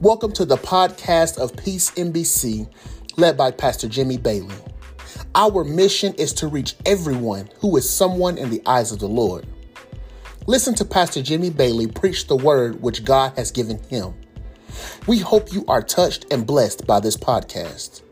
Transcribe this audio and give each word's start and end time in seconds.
Welcome 0.00 0.30
to 0.34 0.44
the 0.44 0.58
podcast 0.58 1.38
of 1.38 1.56
Peace 1.56 1.90
MBC, 1.90 2.72
led 3.16 3.36
by 3.36 3.50
Pastor 3.50 3.88
Jimmy 3.88 4.16
Bailey. 4.16 4.54
Our 5.34 5.64
mission 5.64 6.14
is 6.14 6.32
to 6.34 6.46
reach 6.46 6.76
everyone 6.86 7.50
who 7.58 7.76
is 7.76 7.90
someone 7.90 8.38
in 8.38 8.48
the 8.48 8.62
eyes 8.64 8.92
of 8.92 9.00
the 9.00 9.08
Lord. 9.08 9.44
Listen 10.46 10.76
to 10.76 10.84
Pastor 10.84 11.20
Jimmy 11.20 11.50
Bailey 11.50 11.88
preach 11.88 12.28
the 12.28 12.36
word 12.36 12.80
which 12.80 13.04
God 13.04 13.36
has 13.36 13.50
given 13.50 13.82
him. 13.90 14.14
We 15.08 15.18
hope 15.18 15.52
you 15.52 15.64
are 15.66 15.82
touched 15.82 16.26
and 16.30 16.46
blessed 16.46 16.86
by 16.86 17.00
this 17.00 17.16
podcast. 17.16 18.02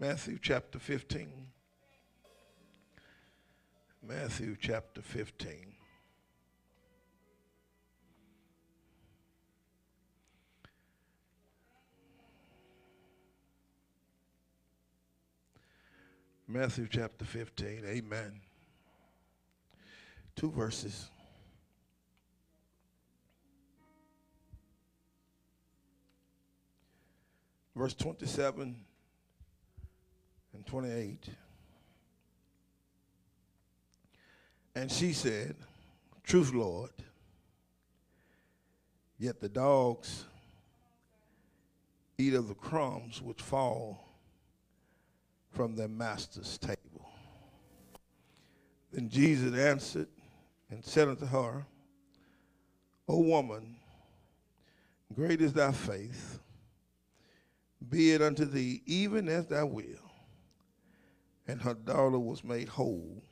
Matthew 0.04 0.38
chapter 0.42 0.80
15. 0.80 1.30
Matthew 4.06 4.58
chapter 4.60 5.02
15. 5.02 5.76
Matthew 16.50 16.88
chapter 16.92 17.24
15. 17.24 17.84
Amen. 17.88 18.42
Two 20.36 20.52
verses. 20.52 21.10
Verse 27.74 27.94
27 27.94 28.84
and 30.64 30.72
28. 30.72 31.30
And 34.76 34.92
she 34.92 35.14
said, 35.14 35.56
Truth, 36.24 36.54
Lord, 36.54 36.92
yet 39.20 39.40
the 39.40 39.50
dogs 39.50 40.26
eat 42.18 42.34
of 42.34 42.48
the 42.48 42.54
crumbs 42.54 43.22
which 43.22 43.42
fall 43.42 44.08
from 45.52 45.76
their 45.76 45.88
master's 45.88 46.58
table. 46.58 46.78
Then 48.92 49.10
Jesus 49.10 49.58
answered 49.58 50.08
and 50.70 50.84
said 50.84 51.10
unto 51.10 51.26
her, 51.26 51.66
O 53.08 53.20
woman, 53.20 53.76
great 55.14 55.42
is 55.42 55.54
thy 55.54 55.72
faith, 55.72 56.40
be 57.90 58.14
it 58.14 58.22
unto 58.22 58.46
thee 58.46 58.82
even 58.86 59.28
as 59.28 59.48
thou 59.48 59.66
wilt. 59.66 60.00
And 61.48 61.62
her 61.62 61.74
daughter 61.74 62.20
was 62.20 62.44
made 62.44 62.70
whole 62.70 63.24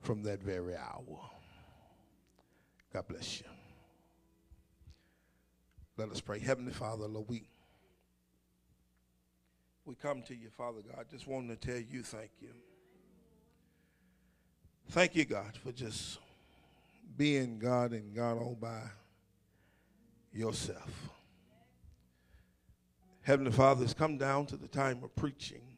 from 0.00 0.22
that 0.22 0.42
very 0.42 0.74
hour. 0.76 1.30
God 2.92 3.08
bless 3.08 3.40
you. 3.40 3.46
Let 5.96 6.10
us 6.10 6.20
pray. 6.20 6.38
Heavenly 6.38 6.72
Father, 6.72 7.06
Lord, 7.06 7.26
we, 7.28 7.48
we 9.84 9.94
come 9.94 10.22
to 10.22 10.34
you, 10.34 10.48
Father 10.50 10.80
God, 10.94 11.06
just 11.10 11.26
wanting 11.26 11.48
to 11.48 11.56
tell 11.56 11.80
you 11.80 12.02
thank 12.02 12.30
you. 12.40 12.50
Thank 14.90 15.16
you, 15.16 15.24
God, 15.24 15.58
for 15.62 15.72
just 15.72 16.18
being 17.16 17.58
God 17.58 17.92
and 17.92 18.14
God 18.14 18.38
all 18.38 18.56
by 18.60 18.82
yourself. 20.32 21.10
Heavenly 23.22 23.52
Father, 23.52 23.84
it's 23.84 23.94
come 23.94 24.18
down 24.18 24.46
to 24.46 24.56
the 24.56 24.68
time 24.68 25.02
of 25.02 25.14
preaching. 25.16 25.75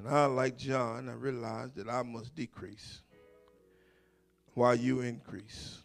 And 0.00 0.08
I, 0.08 0.24
like 0.24 0.56
John, 0.56 1.10
I 1.10 1.12
realized 1.12 1.74
that 1.76 1.86
I 1.86 2.02
must 2.02 2.34
decrease 2.34 3.02
while 4.54 4.74
you 4.74 5.02
increase. 5.02 5.82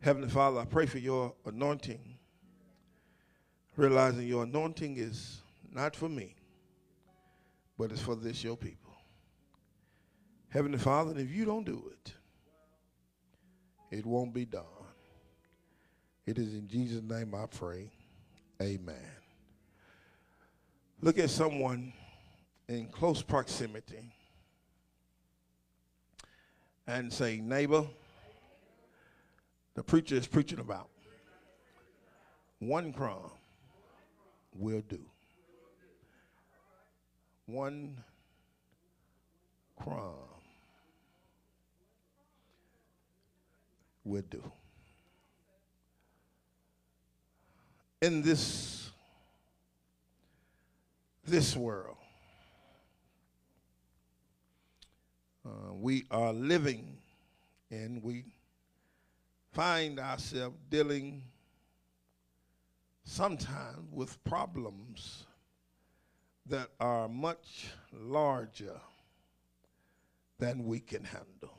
Heavenly 0.00 0.28
Father, 0.28 0.58
I 0.58 0.64
pray 0.64 0.86
for 0.86 0.98
your 0.98 1.32
anointing, 1.46 2.18
realizing 3.76 4.26
your 4.26 4.42
anointing 4.42 4.96
is 4.96 5.42
not 5.70 5.94
for 5.94 6.08
me, 6.08 6.34
but 7.78 7.92
it's 7.92 8.00
for 8.00 8.16
this, 8.16 8.42
your 8.42 8.56
people. 8.56 8.94
Heavenly 10.48 10.78
Father, 10.78 11.16
if 11.20 11.30
you 11.30 11.44
don't 11.44 11.64
do 11.64 11.84
it, 11.92 12.12
it 13.96 14.04
won't 14.04 14.34
be 14.34 14.44
done. 14.44 14.64
It 16.26 16.36
is 16.36 16.54
in 16.54 16.66
Jesus' 16.66 17.02
name 17.02 17.32
I 17.32 17.46
pray. 17.46 17.92
Amen. 18.60 18.96
Look 21.00 21.16
at 21.20 21.30
someone 21.30 21.92
in 22.70 22.86
close 22.86 23.20
proximity 23.20 23.98
and 26.86 27.12
say, 27.12 27.40
neighbor, 27.40 27.84
the 29.74 29.82
preacher 29.82 30.14
is 30.14 30.28
preaching 30.28 30.60
about 30.60 30.88
one 32.60 32.92
crumb 32.92 33.32
will 34.54 34.82
do. 34.88 35.00
One 37.46 38.04
crumb 39.76 40.14
will 44.04 44.22
do. 44.30 44.44
In 48.00 48.22
this 48.22 48.90
this 51.26 51.56
world, 51.56 51.99
we 55.80 56.04
are 56.10 56.32
living 56.32 56.98
and 57.70 58.02
we 58.02 58.24
find 59.52 59.98
ourselves 59.98 60.56
dealing 60.68 61.22
sometimes 63.04 63.88
with 63.90 64.22
problems 64.24 65.24
that 66.46 66.68
are 66.80 67.08
much 67.08 67.68
larger 67.92 68.78
than 70.38 70.66
we 70.66 70.80
can 70.80 71.04
handle. 71.04 71.54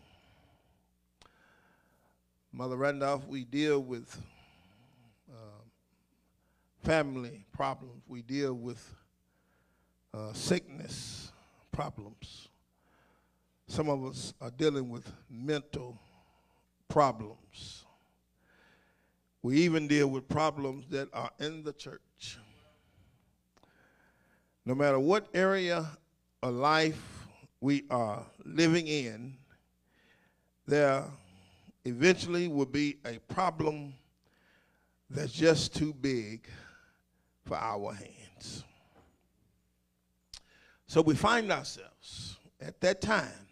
Mother 2.53 2.75
Randolph, 2.75 3.25
we 3.27 3.43
deal 3.45 3.79
with 3.79 4.21
uh, 5.31 5.63
family 6.83 7.45
problems, 7.53 8.03
we 8.07 8.21
deal 8.21 8.53
with 8.53 8.93
uh, 10.13 10.33
sickness 10.33 11.31
problems. 11.71 12.49
Some 13.71 13.87
of 13.87 14.03
us 14.03 14.33
are 14.41 14.51
dealing 14.51 14.89
with 14.89 15.09
mental 15.29 15.97
problems. 16.89 17.85
We 19.41 19.59
even 19.59 19.87
deal 19.87 20.07
with 20.07 20.27
problems 20.27 20.89
that 20.89 21.07
are 21.13 21.31
in 21.39 21.63
the 21.63 21.71
church. 21.71 22.37
No 24.65 24.75
matter 24.75 24.99
what 24.99 25.29
area 25.33 25.87
of 26.43 26.53
life 26.53 27.01
we 27.61 27.85
are 27.89 28.25
living 28.43 28.87
in, 28.87 29.37
there 30.67 31.05
eventually 31.85 32.49
will 32.49 32.65
be 32.65 32.97
a 33.05 33.19
problem 33.33 33.93
that's 35.09 35.31
just 35.31 35.73
too 35.73 35.93
big 35.93 36.45
for 37.45 37.55
our 37.55 37.93
hands. 37.93 38.65
So 40.87 41.01
we 41.01 41.15
find 41.15 41.53
ourselves 41.53 42.37
at 42.59 42.81
that 42.81 42.99
time 42.99 43.47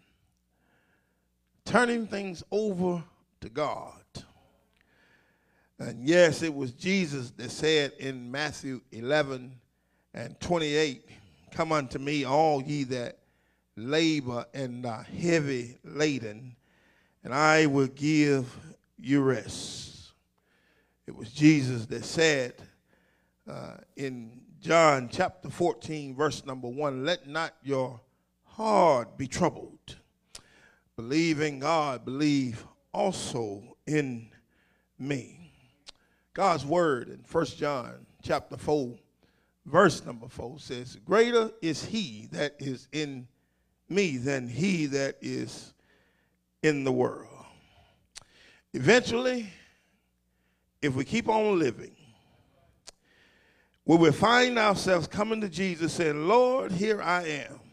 turning 1.70 2.04
things 2.04 2.42
over 2.50 3.00
to 3.40 3.48
God. 3.48 3.94
And 5.78 6.04
yes, 6.04 6.42
it 6.42 6.52
was 6.52 6.72
Jesus 6.72 7.30
that 7.36 7.52
said 7.52 7.92
in 8.00 8.28
Matthew 8.28 8.80
11 8.90 9.52
and 10.12 10.40
28, 10.40 11.08
Come 11.52 11.70
unto 11.70 12.00
me, 12.00 12.24
all 12.24 12.60
ye 12.60 12.82
that 12.84 13.18
labor 13.76 14.46
and 14.52 14.84
are 14.84 15.04
heavy 15.04 15.78
laden, 15.84 16.56
and 17.22 17.32
I 17.32 17.66
will 17.66 17.86
give 17.86 18.52
you 18.98 19.22
rest. 19.22 20.10
It 21.06 21.14
was 21.14 21.30
Jesus 21.30 21.86
that 21.86 22.04
said 22.04 22.54
uh, 23.48 23.76
in 23.94 24.40
John 24.60 25.08
chapter 25.08 25.48
14, 25.48 26.16
verse 26.16 26.44
number 26.44 26.66
1 26.66 27.04
Let 27.04 27.28
not 27.28 27.54
your 27.62 28.00
heart 28.42 29.16
be 29.16 29.28
troubled. 29.28 29.99
Believe 31.00 31.40
in 31.40 31.60
God, 31.60 32.04
believe 32.04 32.66
also 32.92 33.62
in 33.86 34.28
me. 34.98 35.50
God's 36.34 36.66
word 36.66 37.08
in 37.08 37.24
1 37.26 37.46
John 37.56 38.04
chapter 38.22 38.58
4, 38.58 38.98
verse 39.64 40.04
number 40.04 40.28
4 40.28 40.58
says, 40.58 40.96
Greater 40.96 41.52
is 41.62 41.82
he 41.82 42.28
that 42.32 42.54
is 42.58 42.86
in 42.92 43.26
me 43.88 44.18
than 44.18 44.46
he 44.46 44.84
that 44.86 45.16
is 45.22 45.72
in 46.62 46.84
the 46.84 46.92
world. 46.92 47.46
Eventually, 48.74 49.48
if 50.82 50.94
we 50.94 51.06
keep 51.06 51.30
on 51.30 51.58
living, 51.58 51.96
we 53.86 54.12
find 54.12 54.58
ourselves 54.58 55.06
coming 55.06 55.40
to 55.40 55.48
Jesus 55.48 55.94
saying, 55.94 56.28
Lord, 56.28 56.72
here 56.72 57.00
I 57.00 57.24
am. 57.24 57.69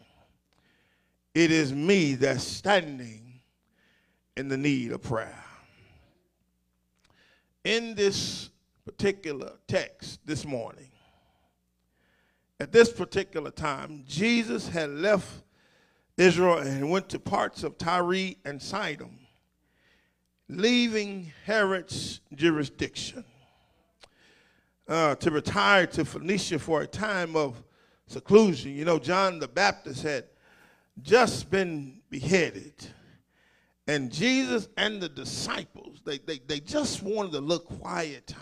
It 1.38 1.52
is 1.52 1.72
me 1.72 2.16
that's 2.16 2.44
standing 2.44 3.42
in 4.36 4.48
the 4.48 4.58
need 4.58 4.92
of 4.92 5.04
prayer. 5.04 5.44
In 7.64 7.94
this 7.94 8.50
particular 8.84 9.52
text 9.68 10.20
this 10.26 10.46
morning, 10.46 10.90
at 12.60 12.72
this 12.72 12.92
particular 12.92 13.52
time, 13.52 14.04
Jesus 14.08 14.68
had 14.68 14.90
left 14.90 15.30
Israel 16.18 16.58
and 16.58 16.90
went 16.90 17.08
to 17.10 17.20
parts 17.20 17.62
of 17.64 17.78
Tyre 17.78 18.34
and 18.44 18.60
Sidon, 18.60 19.20
leaving 20.50 21.32
Herod's 21.46 22.20
jurisdiction 22.34 23.24
uh, 24.88 25.14
to 25.14 25.30
retire 25.30 25.86
to 25.86 26.04
Phoenicia 26.04 26.58
for 26.58 26.82
a 26.82 26.88
time 26.88 27.36
of 27.36 27.62
seclusion. 28.08 28.72
You 28.72 28.86
know, 28.86 28.98
John 28.98 29.38
the 29.38 29.48
Baptist 29.48 30.02
had 30.02 30.24
just 31.02 31.50
been 31.50 32.00
beheaded. 32.10 32.74
And 33.88 34.12
Jesus 34.12 34.68
and 34.76 35.02
the 35.02 35.10
disciples, 35.10 36.02
they, 36.04 36.18
they, 36.18 36.40
they 36.40 36.60
just 36.60 37.04
wanted 37.04 37.36
a 37.36 37.40
little 37.40 37.66
quiet 37.66 38.28
time. 38.28 38.42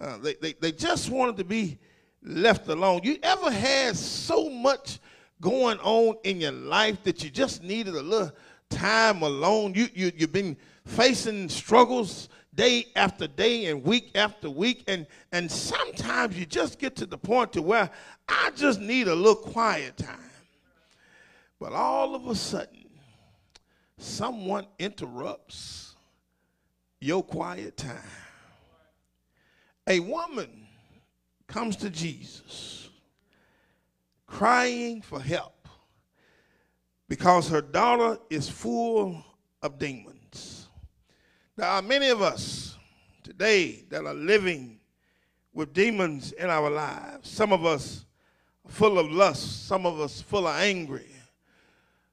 Uh, 0.00 0.16
they, 0.18 0.34
they, 0.34 0.52
they 0.54 0.72
just 0.72 1.10
wanted 1.10 1.36
to 1.36 1.44
be 1.44 1.78
left 2.22 2.68
alone. 2.68 3.00
You 3.04 3.18
ever 3.22 3.50
had 3.50 3.96
so 3.96 4.48
much 4.48 5.00
going 5.40 5.78
on 5.80 6.16
in 6.24 6.40
your 6.40 6.52
life 6.52 7.02
that 7.02 7.22
you 7.22 7.30
just 7.30 7.62
needed 7.62 7.94
a 7.94 8.02
little 8.02 8.32
time 8.70 9.22
alone? 9.22 9.74
You, 9.74 9.88
you, 9.92 10.12
you've 10.16 10.32
been 10.32 10.56
facing 10.86 11.48
struggles 11.48 12.28
day 12.54 12.86
after 12.96 13.26
day 13.26 13.66
and 13.66 13.82
week 13.82 14.10
after 14.14 14.50
week 14.50 14.84
and 14.86 15.06
and 15.32 15.50
sometimes 15.50 16.38
you 16.38 16.44
just 16.44 16.78
get 16.78 16.94
to 16.96 17.06
the 17.06 17.16
point 17.16 17.50
to 17.52 17.62
where 17.62 17.88
i 18.28 18.50
just 18.54 18.78
need 18.78 19.08
a 19.08 19.14
little 19.14 19.34
quiet 19.34 19.96
time 19.96 20.18
but 21.62 21.72
all 21.72 22.16
of 22.16 22.26
a 22.26 22.34
sudden 22.34 22.88
someone 23.96 24.66
interrupts 24.80 25.94
your 27.00 27.22
quiet 27.22 27.76
time. 27.76 28.00
A 29.86 30.00
woman 30.00 30.66
comes 31.46 31.76
to 31.76 31.88
jesus 31.88 32.90
crying 34.26 35.02
for 35.02 35.20
help 35.20 35.68
because 37.08 37.48
her 37.48 37.62
daughter 37.62 38.18
is 38.28 38.48
full 38.48 39.24
of 39.62 39.78
demons. 39.78 40.66
There 41.54 41.68
are 41.68 41.80
many 41.80 42.08
of 42.08 42.22
us 42.22 42.76
today 43.22 43.84
that 43.88 44.04
are 44.04 44.14
living 44.14 44.80
with 45.54 45.72
demons 45.72 46.32
in 46.32 46.50
our 46.50 46.70
lives. 46.70 47.30
Some 47.30 47.52
of 47.52 47.64
us 47.64 48.04
full 48.66 48.98
of 48.98 49.12
lust, 49.12 49.68
some 49.68 49.86
of 49.86 50.00
us 50.00 50.20
full 50.20 50.48
of 50.48 50.56
angry, 50.56 51.11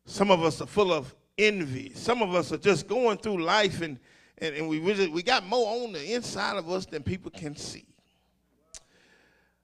some 0.10 0.32
of 0.32 0.44
us 0.44 0.60
are 0.60 0.66
full 0.66 0.92
of 0.92 1.14
envy, 1.38 1.92
some 1.94 2.24
of 2.24 2.34
us 2.34 2.52
are 2.52 2.58
just 2.58 2.88
going 2.88 3.18
through 3.20 3.44
life 3.44 3.82
and, 3.82 4.00
and, 4.40 4.56
and 4.56 4.68
we, 4.68 4.80
we 4.80 5.22
got 5.22 5.46
more 5.46 5.84
on 5.84 5.94
the 5.94 6.14
inside 6.14 6.58
of 6.58 6.70
us 6.70 6.88
than 6.88 7.04
people 7.04 7.30
can 7.30 7.56
see. 7.56 7.86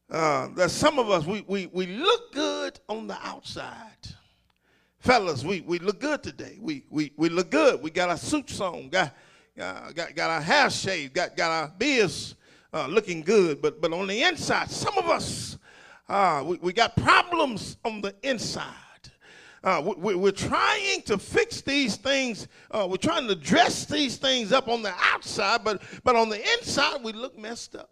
Uh, 0.09 0.50
there's 0.56 0.71
some 0.71 1.00
of 1.00 1.09
us, 1.09 1.25
we, 1.25 1.44
we, 1.47 1.65
we 1.74 1.88
look 1.88 2.31
good 2.31 2.80
on 2.88 3.07
the 3.07 3.18
outside. 3.24 3.97
Fellas, 5.00 5.44
we, 5.44 5.62
we 5.62 5.80
look 5.80 6.00
good 6.00 6.21
today. 6.21 6.59
We, 6.62 6.86
we, 6.92 7.12
we 7.18 7.30
look 7.30 7.50
good. 7.50 7.81
We 7.81 7.89
got 7.89 8.09
our 8.09 8.18
suits 8.18 8.62
on, 8.62 8.89
got, 8.89 9.15
uh, 9.59 9.92
got, 9.94 10.15
got 10.15 10.30
our 10.30 10.42
hair 10.42 10.69
shaved, 10.69 11.15
got, 11.15 11.36
got 11.36 11.50
our 11.50 11.74
beards 11.75 12.36
uh, 12.71 12.86
looking 12.86 13.21
good, 13.21 13.63
but, 13.63 13.81
but 13.81 13.92
on 13.94 14.06
the 14.06 14.21
inside, 14.21 14.69
some 14.69 14.95
of 14.95 15.09
us, 15.09 15.57
uh, 16.07 16.44
we, 16.45 16.57
we 16.57 16.71
got 16.71 16.95
problems 16.95 17.77
on 17.83 18.01
the 18.01 18.15
inside. 18.21 18.84
Uh, 19.63 19.94
we, 19.98 20.30
are 20.30 20.31
trying 20.31 21.02
to 21.02 21.18
fix 21.18 21.62
these 21.62 21.96
things. 21.96 22.48
Uh, 22.69 22.88
we're 22.90 22.98
trying 22.98 23.28
to 23.28 23.36
dress 23.36 23.86
these 23.86 24.18
things 24.18 24.52
up 24.52 24.68
on 24.68 24.81
the 24.81 24.94
outside, 25.00 25.63
but, 25.63 25.81
but 26.04 26.16
on 26.16 26.30
the 26.30 26.40
inside, 26.54 27.04
we 27.04 27.13
look 27.13 27.38
messed 27.38 27.75
up. 27.75 27.90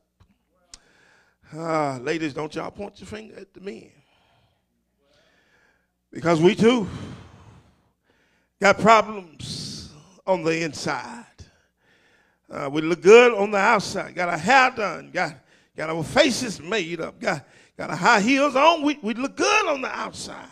Uh, 1.56 1.98
ladies, 2.00 2.34
don't 2.34 2.54
y'all 2.56 2.72
point 2.72 3.00
your 3.00 3.08
finger 3.08 3.36
at 3.38 3.54
the 3.54 3.60
men. 3.60 3.92
Because 6.12 6.40
we 6.42 6.54
too 6.56 6.88
got 8.62 8.78
problems 8.80 9.92
on 10.26 10.44
the 10.44 10.64
inside. 10.64 11.26
Uh, 12.50 12.70
we 12.72 12.82
look 12.82 13.02
good 13.02 13.34
on 13.34 13.50
the 13.50 13.58
outside. 13.58 14.14
Got 14.14 14.30
our 14.30 14.38
hair 14.38 14.72
done. 14.72 15.10
Got, 15.12 15.34
got 15.76 15.90
our 15.90 16.04
faces 16.04 16.62
made 16.62 17.02
up. 17.02 17.20
Got, 17.20 17.46
got 17.76 17.90
our 17.90 17.96
high 17.96 18.22
heels 18.22 18.56
on. 18.56 18.84
We, 18.84 19.00
we 19.02 19.16
look 19.16 19.36
good 19.36 19.68
on 19.68 19.82
the 19.82 19.90
outside. 19.90 20.48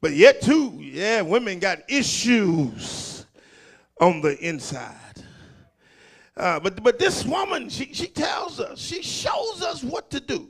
But 0.00 0.12
yet, 0.12 0.40
too, 0.40 0.78
yeah, 0.80 1.22
women 1.22 1.58
got 1.58 1.78
issues 1.88 3.26
on 4.00 4.20
the 4.20 4.38
inside. 4.38 4.94
Uh, 6.36 6.60
but, 6.60 6.82
but 6.84 6.98
this 7.00 7.24
woman, 7.24 7.68
she, 7.68 7.92
she 7.92 8.06
tells 8.06 8.60
us, 8.60 8.78
she 8.78 9.02
shows 9.02 9.60
us 9.62 9.82
what 9.82 10.08
to 10.10 10.20
do 10.20 10.48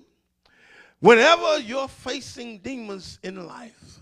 whenever 1.01 1.59
you're 1.61 1.89
facing 1.89 2.59
demons 2.59 3.19
in 3.23 3.47
life. 3.47 4.01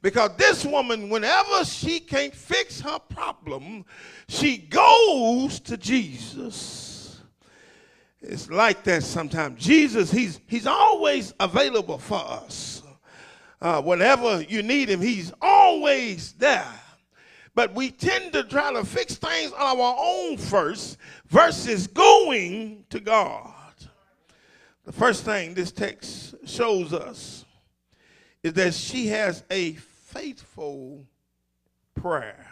Because 0.00 0.30
this 0.36 0.64
woman, 0.64 1.08
whenever 1.10 1.64
she 1.64 1.98
can't 2.00 2.34
fix 2.34 2.80
her 2.80 2.98
problem, 2.98 3.84
she 4.28 4.58
goes 4.58 5.58
to 5.60 5.76
Jesus. 5.76 7.20
It's 8.20 8.48
like 8.48 8.84
that 8.84 9.02
sometimes. 9.02 9.62
Jesus, 9.62 10.10
he's, 10.10 10.40
he's 10.46 10.66
always 10.66 11.34
available 11.40 11.98
for 11.98 12.18
us. 12.18 12.73
Uh, 13.64 13.80
whenever 13.80 14.42
you 14.42 14.62
need 14.62 14.90
him, 14.90 15.00
he's 15.00 15.32
always 15.40 16.34
there. 16.34 16.68
But 17.54 17.72
we 17.72 17.90
tend 17.90 18.34
to 18.34 18.44
try 18.44 18.70
to 18.70 18.84
fix 18.84 19.14
things 19.14 19.52
on 19.52 19.80
our 19.80 19.96
own 19.98 20.36
first 20.36 20.98
versus 21.28 21.86
going 21.86 22.84
to 22.90 23.00
God. 23.00 23.54
The 24.84 24.92
first 24.92 25.24
thing 25.24 25.54
this 25.54 25.72
text 25.72 26.34
shows 26.44 26.92
us 26.92 27.46
is 28.42 28.52
that 28.52 28.74
she 28.74 29.06
has 29.06 29.44
a 29.50 29.72
faithful 29.72 31.06
prayer. 31.94 32.46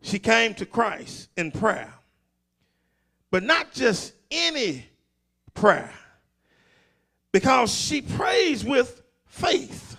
She 0.00 0.20
came 0.20 0.54
to 0.54 0.66
Christ 0.66 1.28
in 1.36 1.50
prayer, 1.50 1.92
but 3.32 3.42
not 3.42 3.72
just 3.72 4.12
any 4.30 4.86
prayer, 5.54 5.92
because 7.32 7.74
she 7.74 8.00
prays 8.00 8.64
with 8.64 9.02
faith. 9.36 9.96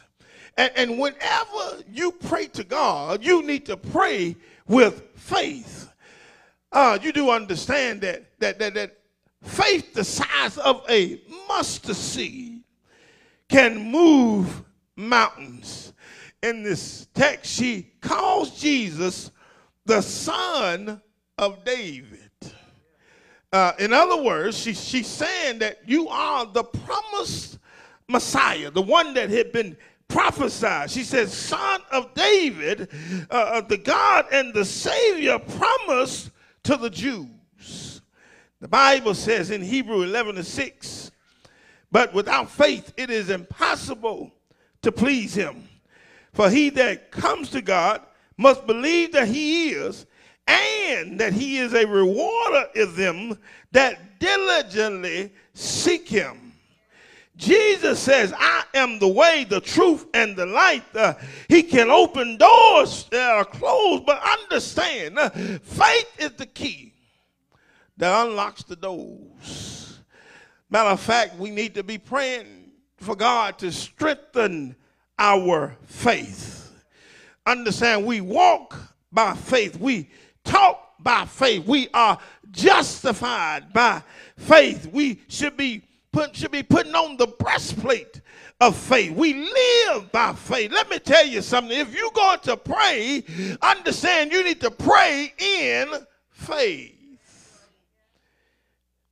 And, 0.58 0.72
and 0.75 1.00
whenever 1.00 1.84
you 1.91 2.12
pray 2.12 2.48
to 2.48 2.63
God, 2.63 3.24
you 3.24 3.44
need 3.44 3.65
to 3.67 3.77
pray 3.77 4.36
with 4.67 5.03
faith. 5.15 5.91
Uh, 6.72 6.98
you 7.01 7.12
do 7.12 7.29
understand 7.29 8.01
that, 8.01 8.25
that, 8.39 8.60
that, 8.60 8.74
that 8.74 8.98
faith 9.44 9.94
the 9.94 10.03
size 10.03 10.58
of 10.58 10.84
a 10.89 11.22
mustard 11.48 11.96
seed 11.96 12.62
can 13.48 13.91
move 13.91 14.63
mountains. 14.96 15.94
In 16.44 16.63
this 16.63 17.08
text, 17.13 17.51
she 17.51 17.91
calls 18.01 18.60
Jesus 18.60 19.32
the 19.86 20.01
son 20.01 21.01
of 21.38 21.63
David. 21.63 22.29
Uh, 23.53 23.72
in 23.79 23.94
other 23.94 24.22
words, 24.22 24.58
she, 24.58 24.74
she's 24.74 25.08
saying 25.08 25.60
that 25.60 25.79
you 25.86 26.10
are 26.10 26.46
the 26.46 26.63
promised 26.63 27.60
Messiah, 28.10 28.72
the 28.72 28.82
one 28.82 29.14
that 29.16 29.30
had 29.30 29.52
been 29.52 29.76
prophesied. 30.08 30.90
She 30.90 31.04
says, 31.04 31.34
Son 31.34 31.82
of 31.92 32.14
David, 32.14 32.90
uh, 33.30 33.62
the 33.62 33.78
God 33.78 34.26
and 34.32 34.54
the 34.54 34.64
Savior 34.64 35.38
promised 35.40 36.32
to 36.64 36.78
the 36.78 36.90
Jews. 36.90 38.02
The 38.62 38.68
Bible 38.68 39.14
says 39.14 39.52
in 39.52 39.62
Hebrew 39.62 40.04
11 40.04 40.38
and 40.38 40.46
6, 40.46 41.12
but 41.92 42.14
without 42.14 42.50
faith, 42.50 42.94
it 42.98 43.10
is 43.10 43.30
impossible 43.30 44.32
to 44.82 44.92
please 44.92 45.34
him. 45.34 45.68
For 46.34 46.50
he 46.50 46.70
that 46.72 47.12
comes 47.12 47.50
to 47.52 47.62
God 47.62 48.02
must 48.38 48.66
believe 48.68 49.12
that 49.14 49.28
he 49.28 49.72
is, 49.72 50.06
and 50.48 51.20
that 51.20 51.34
he 51.34 51.58
is 51.58 51.74
a 51.74 51.86
rewarder 51.86 52.68
of 52.76 52.96
them 52.96 53.38
that 53.72 54.20
diligently 54.20 55.34
seek 55.54 56.08
him. 56.08 56.47
Jesus 57.38 58.00
says, 58.00 58.34
I 58.36 58.63
am 58.74 58.98
the 58.98 59.08
way, 59.08 59.46
the 59.48 59.62
truth, 59.62 60.08
and 60.13 60.36
the 60.36 60.48
light. 60.48 60.84
Uh, 60.96 61.13
he 61.48 61.62
can 61.62 61.91
open 61.91 62.38
doors 62.38 63.06
that 63.12 63.29
are 63.29 63.46
closed, 63.46 64.06
but 64.06 64.22
understand, 64.41 65.20
uh, 65.20 65.29
faith 65.29 66.12
is 66.20 66.32
the 66.32 66.48
key 66.48 66.94
that 67.98 68.25
unlocks 68.25 68.63
the 68.63 68.75
doors. 68.75 70.00
Matter 70.70 70.89
of 70.89 71.00
fact, 71.00 71.38
we 71.38 71.51
need 71.51 71.75
to 71.75 71.84
be 71.84 72.00
praying 72.00 72.72
for 72.98 73.15
God 73.15 73.60
to 73.60 73.72
strengthen 73.72 74.75
our 75.20 75.77
faith. 75.86 76.74
Understand, 77.46 78.06
we 78.06 78.20
walk 78.20 78.75
by 79.12 79.36
faith, 79.36 79.79
we 79.79 80.10
talk 80.44 80.94
by 81.00 81.25
faith, 81.25 81.65
we 81.65 81.88
are 81.94 82.17
justified 82.51 83.72
by 83.72 84.01
faith. 84.38 84.88
We 84.91 85.22
should 85.27 85.56
be 85.56 85.84
put, 86.18 86.36
should 86.36 86.52
be 86.52 86.64
putting 86.64 86.96
on 86.96 87.16
the 87.18 87.28
breastplate 87.28 88.22
of 88.60 88.76
faith. 88.76 89.12
We 89.12 89.36
live 89.36 90.12
by 90.12 90.34
faith. 90.34 90.72
Let 90.72 90.90
me 90.90 90.98
tell 90.98 91.26
you 91.26 91.44
something. 91.44 91.78
If 91.78 91.94
you're 91.94 92.12
going 92.12 92.40
to 92.40 92.58
pray, 92.58 93.24
understand 93.62 94.32
you 94.32 94.44
need 94.44 94.60
to 94.62 94.72
pray 94.72 95.32
in 95.38 95.94
faith. 96.32 97.68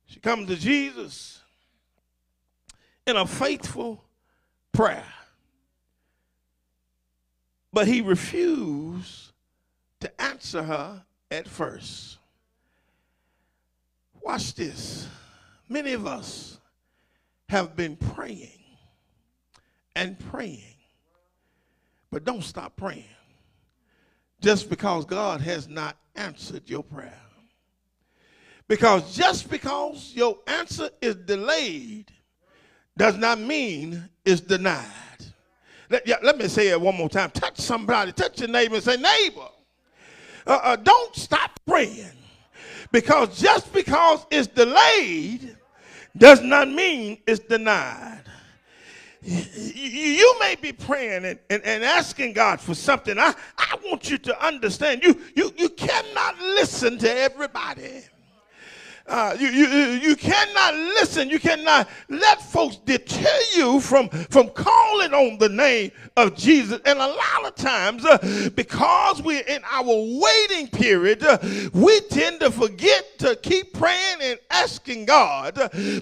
She 0.06 0.18
comes 0.18 0.48
to 0.48 0.56
Jesus 0.56 1.40
in 3.06 3.16
a 3.16 3.24
faithful 3.24 4.02
prayer. 4.72 5.06
But 7.72 7.86
he 7.86 8.00
refused 8.00 9.30
to 10.00 10.20
answer 10.20 10.64
her 10.64 11.04
at 11.30 11.46
first. 11.46 12.18
Watch 14.20 14.54
this. 14.54 15.06
Many 15.68 15.92
of 15.92 16.04
us 16.06 16.58
have 17.48 17.76
been 17.76 17.96
praying 17.96 18.60
and 19.94 20.18
praying, 20.30 20.74
but 22.10 22.24
don't 22.24 22.42
stop 22.42 22.76
praying 22.76 23.04
just 24.40 24.68
because 24.68 25.04
God 25.04 25.40
has 25.40 25.68
not 25.68 25.96
answered 26.14 26.68
your 26.68 26.82
prayer. 26.82 27.20
Because 28.68 29.16
just 29.16 29.48
because 29.48 30.12
your 30.14 30.38
answer 30.46 30.90
is 31.00 31.14
delayed 31.14 32.10
does 32.96 33.16
not 33.16 33.38
mean 33.38 34.08
it's 34.24 34.40
denied. 34.40 34.84
Let, 35.88 36.06
yeah, 36.06 36.16
let 36.22 36.36
me 36.36 36.48
say 36.48 36.68
it 36.68 36.80
one 36.80 36.96
more 36.96 37.08
time. 37.08 37.30
Touch 37.30 37.58
somebody, 37.58 38.12
touch 38.12 38.40
your 38.40 38.48
neighbor 38.48 38.76
and 38.76 38.84
say, 38.84 38.96
neighbor, 38.96 39.48
uh, 40.46 40.60
uh, 40.62 40.76
don't 40.76 41.14
stop 41.14 41.60
praying. 41.66 42.10
Because 42.90 43.40
just 43.40 43.72
because 43.72 44.26
it's 44.30 44.48
delayed 44.48 45.55
does 46.18 46.40
not 46.42 46.68
mean 46.68 47.18
it's 47.26 47.40
denied. 47.40 48.22
You 49.22 50.38
may 50.38 50.54
be 50.54 50.72
praying 50.72 51.24
and, 51.24 51.38
and, 51.50 51.62
and, 51.64 51.82
asking 51.82 52.32
God 52.32 52.60
for 52.60 52.74
something. 52.74 53.18
I, 53.18 53.34
I 53.58 53.76
want 53.84 54.08
you 54.08 54.18
to 54.18 54.44
understand 54.44 55.02
you, 55.02 55.20
you, 55.34 55.52
you 55.56 55.68
cannot 55.70 56.38
listen 56.38 56.96
to 56.98 57.12
everybody. 57.12 58.04
Uh, 59.08 59.36
you, 59.38 59.48
you, 59.48 59.66
you 59.66 60.16
cannot 60.16 60.74
listen. 60.74 61.30
You 61.30 61.38
cannot 61.38 61.88
let 62.08 62.42
folks 62.42 62.76
deter 62.76 63.38
you 63.54 63.80
from, 63.80 64.08
from 64.08 64.48
calling 64.50 65.14
on 65.14 65.38
the 65.38 65.48
name 65.48 65.92
of 66.16 66.36
Jesus. 66.36 66.80
And 66.84 66.98
a 66.98 67.06
lot 67.06 67.46
of 67.46 67.54
times, 67.54 68.04
uh, 68.04 68.50
because 68.56 69.22
we're 69.22 69.44
in 69.46 69.62
our 69.70 69.84
waiting 69.84 70.68
period, 70.68 71.22
uh, 71.22 71.38
we 71.72 72.00
tend 72.02 72.40
to 72.40 72.50
forget 72.50 73.18
to 73.18 73.36
keep 73.36 73.72
praying 73.74 74.18
and 74.22 74.38
asking 74.50 75.06
God. 75.06 75.54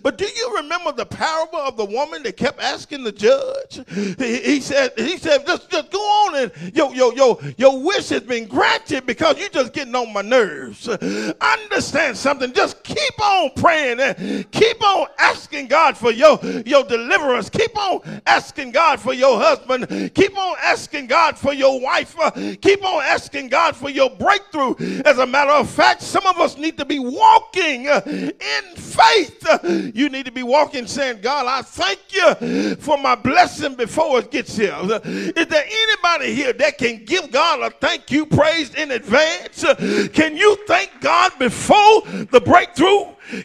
But 0.02 0.16
do 0.16 0.25
you 0.25 0.56
remember 0.56 0.92
the 0.92 1.06
parable 1.06 1.58
of 1.58 1.76
the 1.76 1.84
woman 1.84 2.23
that 2.23 2.37
kept 2.38 2.61
asking 2.61 3.04
the 3.04 3.12
judge? 3.12 3.80
He, 4.18 4.40
he 4.40 4.61
said, 4.61 4.92
he 4.96 5.18
said, 5.18 5.46
just, 5.46 5.70
just 5.70 5.90
go 5.90 5.99
on 5.99 6.37
and 6.37 6.75
your, 6.75 6.94
your, 6.94 7.14
your, 7.14 7.38
your 7.58 7.82
wish 7.82 8.08
has 8.08 8.23
been 8.23 8.46
granted 8.46 9.04
because 9.04 9.38
you're 9.38 9.49
just 9.50 9.75
getting 9.75 9.94
on 9.94 10.12
my 10.12 10.23
nerves. 10.23 10.88
Understand 10.88 12.16
something. 12.16 12.52
Just 12.52 12.82
keep 12.82 12.93
on 13.24 13.50
praying 13.56 14.00
and 14.00 14.50
keep 14.50 14.82
on 14.84 15.06
asking 15.18 15.66
God 15.68 15.96
for 15.96 16.12
your, 16.12 16.38
your 16.64 16.84
deliverance. 16.84 17.50
Keep 17.50 17.76
on 17.76 18.22
asking 18.26 18.72
God 18.72 19.00
for 19.00 19.12
your 19.14 19.38
husband. 19.38 20.14
Keep 20.14 20.38
on 20.38 20.56
asking 20.62 21.06
God 21.06 21.38
for 21.38 21.52
your 21.52 21.80
wife. 21.80 22.16
Uh, 22.18 22.30
keep 22.60 22.84
on 22.84 23.02
asking 23.02 23.48
God 23.48 23.76
for 23.76 23.90
your 23.90 24.10
breakthrough. 24.10 24.74
As 25.04 25.18
a 25.18 25.26
matter 25.26 25.52
of 25.52 25.68
fact, 25.68 26.02
some 26.02 26.26
of 26.26 26.38
us 26.38 26.56
need 26.56 26.76
to 26.78 26.84
be 26.84 26.98
walking 26.98 27.88
uh, 27.88 28.00
in 28.06 28.76
faith. 28.76 29.46
Uh, 29.46 29.58
you 29.94 30.08
need 30.08 30.26
to 30.26 30.32
be 30.32 30.42
walking 30.42 30.86
saying, 30.86 31.20
God, 31.20 31.46
I 31.46 31.62
thank 31.62 32.00
you 32.12 32.76
for 32.76 32.98
my 32.98 33.14
blessing 33.14 33.74
before 33.74 34.20
it 34.20 34.30
gets 34.30 34.56
here. 34.56 34.76
Is 34.80 35.46
there 35.46 35.64
anybody 35.66 36.34
here 36.34 36.52
that 36.52 36.78
can 36.78 37.04
give 37.04 37.30
God 37.30 37.60
a 37.60 37.70
thank 37.70 38.10
you 38.10 38.26
praise 38.26 38.74
in 38.74 38.90
advance? 38.90 39.64
Can 40.12 40.36
you 40.36 40.56
thank 40.66 40.90
God 41.00 41.32
before 41.38 42.02
the 42.30 42.40
breakthrough? 42.44 42.83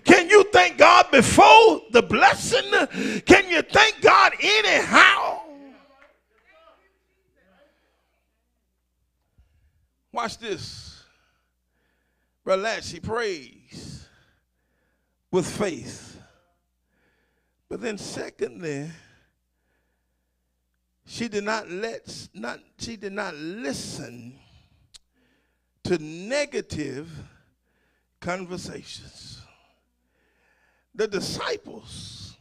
Can 0.04 0.30
you 0.30 0.44
thank 0.52 0.78
God 0.78 1.10
before 1.12 1.82
the 1.92 2.02
blessing? 2.02 3.22
Can 3.26 3.50
you 3.50 3.62
thank 3.62 4.02
God 4.02 4.34
anyhow? 4.42 5.42
Watch 10.12 10.38
this. 10.38 11.04
Brother 12.44 12.82
she 12.82 13.00
prays 13.00 14.08
with 15.32 15.46
faith. 15.46 16.20
But 17.70 17.82
then 17.82 17.98
secondly, 17.98 18.90
she 21.06 21.28
did 21.28 21.44
not 21.44 21.70
let 21.70 22.30
not 22.34 22.60
she 22.80 22.96
did 22.96 23.14
not 23.14 23.36
listen 23.36 24.36
to 25.84 25.98
negative 26.00 27.10
conversations 28.20 29.30
the 31.00 31.08
disciples 31.08 32.36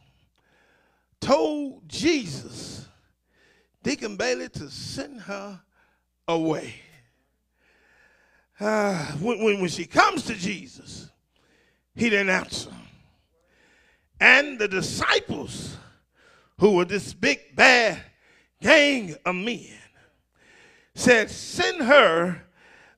told 1.21 1.87
Jesus, 1.87 2.87
Deacon 3.83 4.17
Bailey, 4.17 4.49
to 4.49 4.69
send 4.69 5.21
her 5.21 5.61
away. 6.27 6.75
Uh, 8.59 8.97
when, 9.13 9.41
when, 9.41 9.61
when 9.61 9.69
she 9.69 9.85
comes 9.85 10.25
to 10.25 10.33
Jesus, 10.33 11.09
he 11.95 12.09
didn't 12.09 12.29
answer. 12.29 12.71
And 14.19 14.59
the 14.59 14.67
disciples, 14.67 15.77
who 16.57 16.73
were 16.73 16.85
this 16.85 17.13
big 17.13 17.55
bad 17.55 18.01
gang 18.61 19.15
of 19.25 19.35
men, 19.35 19.77
said, 20.95 21.29
Send 21.29 21.81
her 21.83 22.41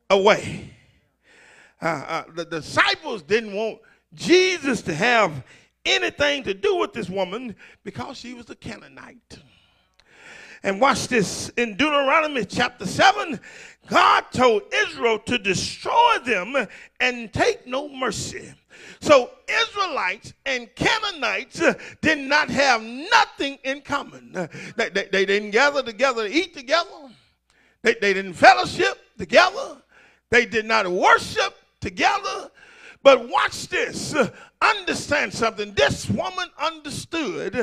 away. 0.09 0.71
Uh, 1.81 1.85
uh, 1.85 2.23
the 2.35 2.45
disciples 2.45 3.23
didn't 3.23 3.53
want 3.53 3.79
Jesus 4.13 4.81
to 4.83 4.93
have 4.93 5.43
anything 5.85 6.43
to 6.43 6.53
do 6.53 6.75
with 6.75 6.93
this 6.93 7.09
woman 7.09 7.55
because 7.83 8.17
she 8.17 8.33
was 8.33 8.49
a 8.49 8.55
Canaanite. 8.55 9.39
And 10.63 10.79
watch 10.79 11.07
this 11.07 11.49
in 11.57 11.71
Deuteronomy 11.71 12.45
chapter 12.45 12.85
7, 12.85 13.39
God 13.87 14.25
told 14.31 14.61
Israel 14.71 15.17
to 15.19 15.39
destroy 15.39 16.19
them 16.23 16.67
and 16.99 17.33
take 17.33 17.65
no 17.65 17.89
mercy. 17.89 18.53
So 18.99 19.31
Israelites 19.49 20.33
and 20.45 20.69
Canaanites 20.75 21.63
did 22.01 22.19
not 22.19 22.49
have 22.49 22.83
nothing 22.83 23.57
in 23.63 23.81
common. 23.81 24.33
They, 24.75 24.89
they, 24.89 25.07
they 25.11 25.25
didn't 25.25 25.51
gather 25.51 25.81
together 25.81 26.27
to 26.27 26.33
eat 26.33 26.53
together. 26.53 27.09
They, 27.81 27.95
they 27.99 28.13
didn't 28.13 28.33
fellowship 28.33 28.99
together. 29.17 29.77
They 30.29 30.45
did 30.45 30.65
not 30.65 30.87
worship 30.87 31.55
together. 31.81 32.49
But 33.03 33.27
watch 33.29 33.67
this 33.67 34.15
understand 34.61 35.33
something. 35.33 35.73
This 35.73 36.09
woman 36.09 36.47
understood 36.59 37.53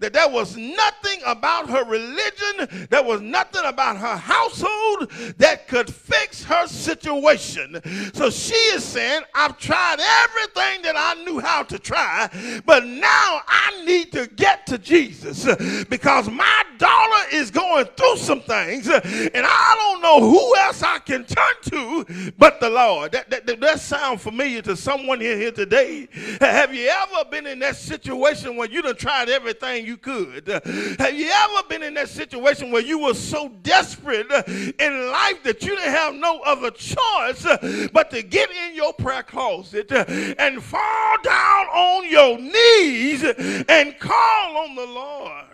that 0.00 0.12
there 0.12 0.28
was 0.28 0.56
nothing 0.56 1.20
about 1.26 1.70
her 1.70 1.84
religion, 1.84 2.86
there 2.90 3.02
was 3.02 3.20
nothing 3.20 3.62
about 3.64 3.96
her 3.96 4.16
household 4.16 5.10
that 5.38 5.68
could 5.68 5.92
fix 5.92 6.42
her 6.44 6.66
situation. 6.66 7.80
So 8.14 8.30
she 8.30 8.54
is 8.54 8.84
saying, 8.84 9.22
I've 9.34 9.58
tried 9.58 10.00
everything 10.00 10.82
that 10.82 10.94
I 10.96 11.22
knew 11.24 11.40
how 11.40 11.62
to 11.64 11.78
try, 11.78 12.28
but 12.64 12.84
now 12.84 13.42
I 13.46 13.84
need 13.84 14.12
to 14.12 14.26
get 14.26 14.66
to 14.66 14.78
Jesus 14.78 15.46
because 15.84 16.28
my 16.28 16.64
daughter 16.78 17.36
is 17.36 17.50
going 17.50 17.86
through 17.96 18.16
some 18.16 18.40
things 18.40 18.88
and 18.88 19.02
I 19.46 19.74
don't 19.78 20.02
know 20.02 20.30
who 20.30 20.56
else 20.56 20.82
I 20.82 20.98
can 20.98 21.24
turn 21.24 21.54
to 21.62 22.32
but 22.38 22.60
the 22.60 22.70
Lord. 22.70 23.12
That, 23.12 23.30
that, 23.30 23.46
that 23.46 23.80
sound 23.80 24.20
familiar 24.20 24.62
to 24.62 24.76
someone 24.76 25.20
here, 25.20 25.36
here 25.36 25.52
today. 25.52 26.08
Have 26.50 26.74
you 26.74 26.88
ever 26.88 27.28
been 27.30 27.46
in 27.46 27.58
that 27.58 27.76
situation 27.76 28.56
where 28.56 28.68
you 28.68 28.80
done 28.80 28.96
tried 28.96 29.28
everything 29.28 29.86
you 29.86 29.96
could? 29.96 30.46
Have 30.46 31.14
you 31.14 31.30
ever 31.30 31.68
been 31.68 31.82
in 31.82 31.94
that 31.94 32.08
situation 32.08 32.70
where 32.70 32.82
you 32.82 32.98
were 32.98 33.14
so 33.14 33.48
desperate 33.62 34.30
uh, 34.30 34.42
in 34.46 35.10
life 35.10 35.42
that 35.44 35.62
you 35.62 35.76
didn't 35.76 35.92
have 35.92 36.14
no 36.14 36.40
other 36.40 36.70
choice 36.70 37.44
uh, 37.44 37.88
but 37.92 38.10
to 38.10 38.22
get 38.22 38.50
in 38.50 38.74
your 38.74 38.92
prayer 38.94 39.22
closet 39.22 39.92
uh, 39.92 40.04
and 40.38 40.62
fall 40.62 41.16
down 41.22 41.66
on 41.66 42.10
your 42.10 42.38
knees 42.38 43.24
and 43.68 43.98
call 43.98 44.56
on 44.56 44.74
the 44.74 44.86
Lord? 44.86 45.44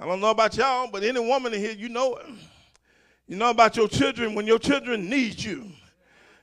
I 0.00 0.06
don't 0.06 0.20
know 0.20 0.30
about 0.30 0.56
y'all, 0.56 0.88
but 0.90 1.04
any 1.04 1.20
woman 1.20 1.52
in 1.52 1.60
here, 1.60 1.72
you 1.72 1.88
know 1.88 2.16
it. 2.16 2.26
You 3.28 3.36
know 3.36 3.50
about 3.50 3.76
your 3.76 3.88
children 3.88 4.34
when 4.34 4.46
your 4.46 4.58
children 4.58 5.08
need 5.08 5.42
you. 5.42 5.70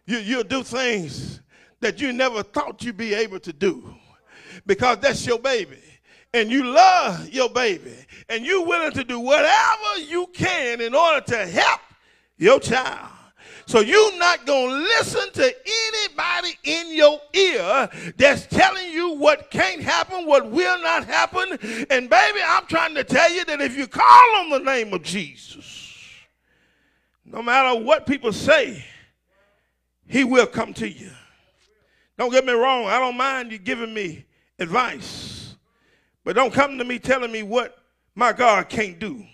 You, 0.05 0.17
you'll 0.19 0.43
do 0.43 0.63
things 0.63 1.41
that 1.81 2.01
you 2.01 2.13
never 2.13 2.43
thought 2.43 2.83
you'd 2.83 2.97
be 2.97 3.13
able 3.13 3.39
to 3.39 3.53
do 3.53 3.95
because 4.65 4.97
that's 4.99 5.25
your 5.25 5.39
baby 5.39 5.79
and 6.33 6.51
you 6.51 6.65
love 6.65 7.29
your 7.29 7.49
baby 7.49 7.95
and 8.29 8.45
you're 8.45 8.65
willing 8.65 8.91
to 8.91 9.03
do 9.03 9.19
whatever 9.19 9.97
you 10.07 10.27
can 10.33 10.81
in 10.81 10.93
order 10.93 11.21
to 11.21 11.47
help 11.47 11.81
your 12.37 12.59
child. 12.59 13.09
So 13.65 13.81
you're 13.81 14.17
not 14.17 14.47
going 14.47 14.69
to 14.69 14.75
listen 14.77 15.31
to 15.33 15.55
anybody 15.93 16.57
in 16.63 16.95
your 16.95 17.21
ear 17.33 17.89
that's 18.17 18.47
telling 18.47 18.89
you 18.91 19.13
what 19.13 19.51
can't 19.51 19.81
happen, 19.81 20.25
what 20.25 20.49
will 20.49 20.81
not 20.81 21.05
happen. 21.05 21.51
And 21.89 22.09
baby, 22.09 22.39
I'm 22.43 22.65
trying 22.65 22.95
to 22.95 23.03
tell 23.03 23.31
you 23.31 23.45
that 23.45 23.61
if 23.61 23.77
you 23.77 23.85
call 23.85 24.35
on 24.37 24.49
the 24.49 24.59
name 24.59 24.91
of 24.91 25.03
Jesus, 25.03 25.95
no 27.23 27.43
matter 27.43 27.79
what 27.79 28.07
people 28.07 28.33
say, 28.33 28.83
he 30.07 30.23
will 30.23 30.47
come 30.47 30.73
to 30.73 30.89
you. 30.89 31.11
Don't 32.19 32.31
get 32.31 32.45
me 32.45 32.51
wrong, 32.51 32.85
I 32.87 32.99
don't 32.99 33.15
mind 33.15 33.49
you 33.53 33.57
giving 33.57 33.93
me 33.93 34.25
advice, 34.59 35.55
but 36.25 36.35
don't 36.35 36.53
come 36.53 36.77
to 36.77 36.83
me 36.83 36.99
telling 36.99 37.31
me 37.31 37.43
what 37.43 37.77
my 38.13 38.33
God 38.33 38.67
can't 38.67 38.99
do. 38.99 39.25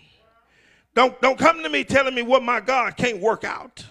Don't, 0.94 1.20
don't 1.20 1.36
come 1.36 1.64
to 1.64 1.68
me 1.68 1.82
telling 1.82 2.14
me 2.14 2.22
what 2.22 2.44
my 2.44 2.60
God 2.60 2.96
can't 2.96 3.20
work 3.20 3.42
out. 3.42 3.84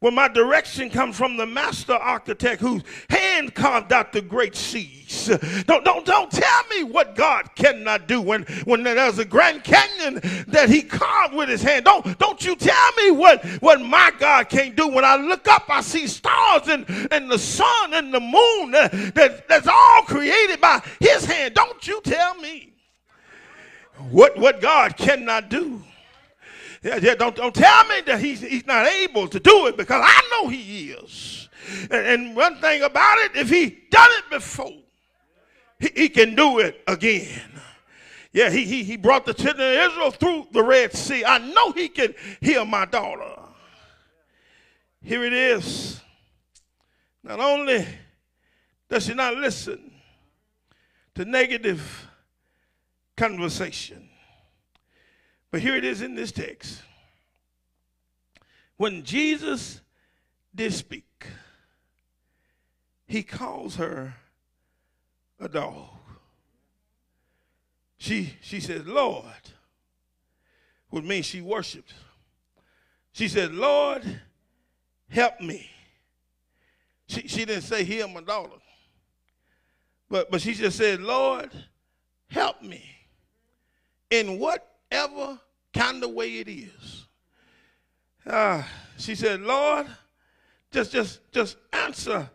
When 0.00 0.14
my 0.14 0.28
direction 0.28 0.90
comes 0.90 1.16
from 1.16 1.36
the 1.36 1.46
master 1.46 1.94
architect 1.94 2.60
whose 2.60 2.84
hand 3.10 3.52
carved 3.54 3.92
out 3.92 4.12
the 4.12 4.22
great 4.22 4.54
seas. 4.54 5.26
Don't, 5.66 5.84
don't, 5.84 6.06
don't 6.06 6.30
tell 6.30 6.62
me 6.70 6.84
what 6.84 7.16
God 7.16 7.52
cannot 7.56 8.06
do 8.06 8.20
when, 8.20 8.44
when 8.64 8.84
there's 8.84 9.18
a 9.18 9.24
Grand 9.24 9.64
Canyon 9.64 10.20
that 10.46 10.68
he 10.68 10.82
carved 10.82 11.34
with 11.34 11.48
his 11.48 11.62
hand. 11.62 11.84
Don't, 11.84 12.16
don't 12.18 12.44
you 12.44 12.54
tell 12.54 12.92
me 12.96 13.10
what, 13.10 13.44
what 13.60 13.80
my 13.80 14.12
God 14.20 14.48
can't 14.48 14.76
do. 14.76 14.86
When 14.86 15.04
I 15.04 15.16
look 15.16 15.48
up, 15.48 15.64
I 15.68 15.80
see 15.80 16.06
stars 16.06 16.68
and, 16.68 16.88
and 17.10 17.28
the 17.28 17.38
sun 17.38 17.94
and 17.94 18.14
the 18.14 18.20
moon 18.20 18.70
that, 18.70 19.46
that's 19.48 19.66
all 19.66 20.02
created 20.02 20.60
by 20.60 20.80
his 21.00 21.24
hand. 21.24 21.54
Don't 21.54 21.86
you 21.88 22.00
tell 22.02 22.36
me 22.36 22.72
what, 24.10 24.38
what 24.38 24.60
God 24.60 24.96
cannot 24.96 25.48
do. 25.48 25.82
Yeah, 26.82 27.14
don't, 27.14 27.34
don't 27.34 27.54
tell 27.54 27.84
me 27.86 28.02
that 28.06 28.20
he's, 28.20 28.40
he's 28.40 28.66
not 28.66 28.86
able 28.86 29.26
to 29.28 29.40
do 29.40 29.66
it 29.66 29.76
because 29.76 30.00
I 30.04 30.22
know 30.30 30.48
he 30.48 30.90
is. 30.90 31.48
And, 31.90 32.06
and 32.06 32.36
one 32.36 32.56
thing 32.60 32.82
about 32.82 33.18
it, 33.18 33.36
if 33.36 33.50
he 33.50 33.78
done 33.90 34.10
it 34.18 34.30
before, 34.30 34.72
he, 35.80 35.90
he 35.94 36.08
can 36.08 36.34
do 36.34 36.60
it 36.60 36.80
again. 36.86 37.50
Yeah, 38.32 38.50
he, 38.50 38.64
he, 38.64 38.84
he 38.84 38.96
brought 38.96 39.24
the 39.26 39.34
children 39.34 39.66
of 39.68 39.90
Israel 39.90 40.10
through 40.10 40.46
the 40.52 40.62
Red 40.62 40.92
Sea. 40.92 41.24
I 41.24 41.38
know 41.38 41.72
he 41.72 41.88
can 41.88 42.14
heal 42.40 42.64
my 42.64 42.84
daughter. 42.84 43.42
Here 45.02 45.24
it 45.24 45.32
is. 45.32 46.00
Not 47.24 47.40
only 47.40 47.86
does 48.88 49.06
she 49.06 49.14
not 49.14 49.34
listen 49.34 49.90
to 51.14 51.24
negative 51.24 52.06
conversation, 53.16 54.08
but 55.50 55.60
here 55.60 55.76
it 55.76 55.84
is 55.84 56.02
in 56.02 56.14
this 56.14 56.32
text. 56.32 56.82
When 58.76 59.02
Jesus 59.02 59.80
did 60.54 60.72
speak, 60.72 61.26
he 63.06 63.22
calls 63.22 63.76
her 63.76 64.14
a 65.40 65.48
dog. 65.48 65.88
She, 67.98 68.34
she 68.40 68.60
says, 68.60 68.86
Lord, 68.86 69.24
which 70.90 71.04
means 71.04 71.26
she 71.26 71.40
worshiped. 71.40 71.92
She 73.12 73.26
said, 73.26 73.52
Lord, 73.52 74.20
help 75.08 75.40
me. 75.40 75.68
She, 77.08 77.26
she 77.26 77.44
didn't 77.44 77.64
say, 77.64 77.82
heal 77.82 78.06
my 78.06 78.20
daughter. 78.20 78.52
But, 80.08 80.30
but 80.30 80.40
she 80.40 80.54
just 80.54 80.78
said, 80.78 81.00
Lord, 81.00 81.50
help 82.30 82.62
me. 82.62 82.84
In 84.10 84.38
what 84.38 84.67
whatever 84.90 85.38
kind 85.74 86.02
of 86.02 86.10
way 86.10 86.38
it 86.38 86.48
is. 86.48 87.06
Uh, 88.26 88.62
she 88.98 89.14
said, 89.14 89.40
Lord, 89.40 89.86
just, 90.70 90.92
just, 90.92 91.20
just 91.32 91.56
answer 91.72 92.28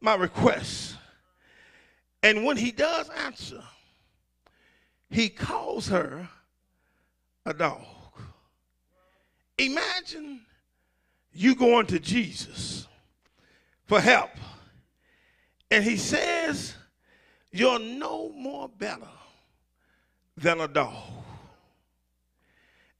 my 0.00 0.14
request. 0.14 0.96
And 2.22 2.44
when 2.44 2.56
he 2.56 2.70
does 2.70 3.08
answer, 3.10 3.62
he 5.10 5.28
calls 5.28 5.88
her 5.88 6.28
a 7.44 7.54
dog. 7.54 7.84
Imagine 9.58 10.42
you 11.32 11.54
going 11.54 11.86
to 11.86 11.98
Jesus 11.98 12.86
for 13.84 14.00
help, 14.00 14.30
and 15.70 15.84
he 15.84 15.96
says, 15.96 16.74
You're 17.52 17.78
no 17.78 18.30
more 18.30 18.68
better 18.68 19.08
than 20.36 20.60
a 20.60 20.68
dog. 20.68 21.15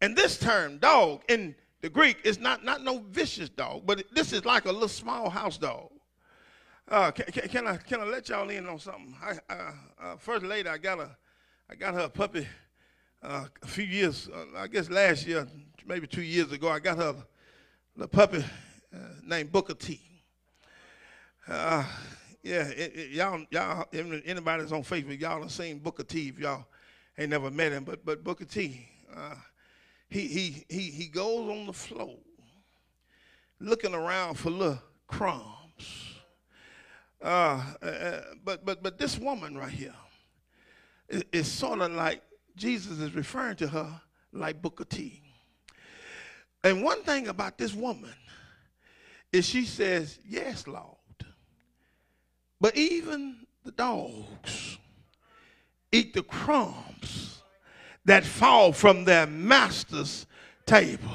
And 0.01 0.17
this 0.17 0.39
term, 0.39 0.79
dog, 0.79 1.23
in 1.29 1.55
the 1.81 1.89
Greek 1.89 2.19
is 2.25 2.39
not, 2.39 2.65
not 2.65 2.83
no 2.83 2.99
vicious 3.11 3.49
dog, 3.49 3.83
but 3.87 4.05
this 4.13 4.33
is 4.33 4.45
like 4.45 4.67
a 4.67 4.73
little 4.73 4.89
small 4.89 5.31
house 5.31 5.57
dog. 5.57 5.91
Uh, 6.89 7.11
can, 7.11 7.25
can, 7.27 7.49
can, 7.49 7.67
I 7.67 7.77
can 7.79 8.01
I 8.01 8.05
let 8.05 8.29
y'all 8.29 8.49
in 8.49 8.67
on 8.69 8.79
something? 8.79 9.15
I, 9.21 9.53
uh, 9.53 9.73
uh, 10.01 10.17
first 10.17 10.45
lady, 10.45 10.69
I 10.69 10.79
got 10.79 11.01
a 11.01 11.17
I 11.69 11.75
got 11.75 11.95
her 11.95 12.01
a 12.01 12.09
puppy 12.09 12.47
uh, 13.25 13.47
a 13.61 13.67
few 13.67 13.85
years, 13.85 14.29
uh, 14.33 14.57
I 14.57 14.69
guess 14.69 14.89
last 14.89 15.27
year, 15.27 15.49
maybe 15.85 16.07
two 16.07 16.23
years 16.23 16.53
ago. 16.53 16.69
I 16.69 16.79
got 16.79 16.99
her 16.99 17.17
a 18.01 18.07
puppy 18.07 18.45
uh, 18.95 18.99
named 19.25 19.51
Booker 19.51 19.75
T. 19.75 20.01
yeah, 21.49 21.85
it, 22.45 22.93
it, 22.95 23.11
y'all 23.11 23.45
y'all 23.51 23.87
anybody 23.93 24.63
that's 24.63 24.73
on 24.73 24.85
Facebook, 24.85 25.21
y'all 25.21 25.43
have 25.43 25.51
seen 25.51 25.81
Booker 25.81 26.05
T. 26.05 26.29
If 26.29 26.39
y'all 26.39 26.67
ain't 27.19 27.31
never 27.31 27.51
met 27.51 27.73
him, 27.73 27.83
but 27.83 28.05
but 28.05 28.23
Booker 28.23 28.45
T 28.45 28.89
he, 30.09 30.27
he, 30.27 30.65
he, 30.69 30.91
he 30.91 31.07
goes 31.07 31.51
on 31.51 31.67
the 31.67 31.73
floor 31.73 32.17
looking 33.61 33.95
around 33.95 34.35
for 34.35 34.51
little 34.51 34.83
crumbs. 35.07 36.15
Uh, 37.23 37.63
uh, 37.83 38.21
but, 38.45 38.65
but, 38.65 38.83
but 38.83 38.99
this 38.99 39.19
woman 39.19 39.57
right 39.57 39.73
here 39.73 39.95
is, 41.09 41.25
is 41.33 41.51
sort 41.51 41.81
of 41.81 41.93
like 41.93 42.23
Jesus 42.57 42.99
is 42.99 43.15
referring 43.15 43.57
to 43.57 43.69
her 43.69 44.01
like 44.33 44.61
Booker 44.61 44.85
T. 44.85 45.23
And 46.63 46.83
one 46.83 47.03
thing 47.03 47.29
about 47.29 47.59
this 47.59 47.75
woman 47.75 48.15
is 49.33 49.47
she 49.47 49.65
says, 49.65 50.19
Yes, 50.27 50.67
Lord. 50.67 50.97
But 52.61 52.77
even 52.77 53.47
the 53.65 53.73
dogs 53.73 54.79
eat 55.93 56.15
the 56.15 56.23
crumbs 56.23 57.36
that 58.07 58.25
fall 58.25 58.73
from 58.73 59.05
their 59.05 59.27
master's 59.27 60.27
table. 60.65 61.13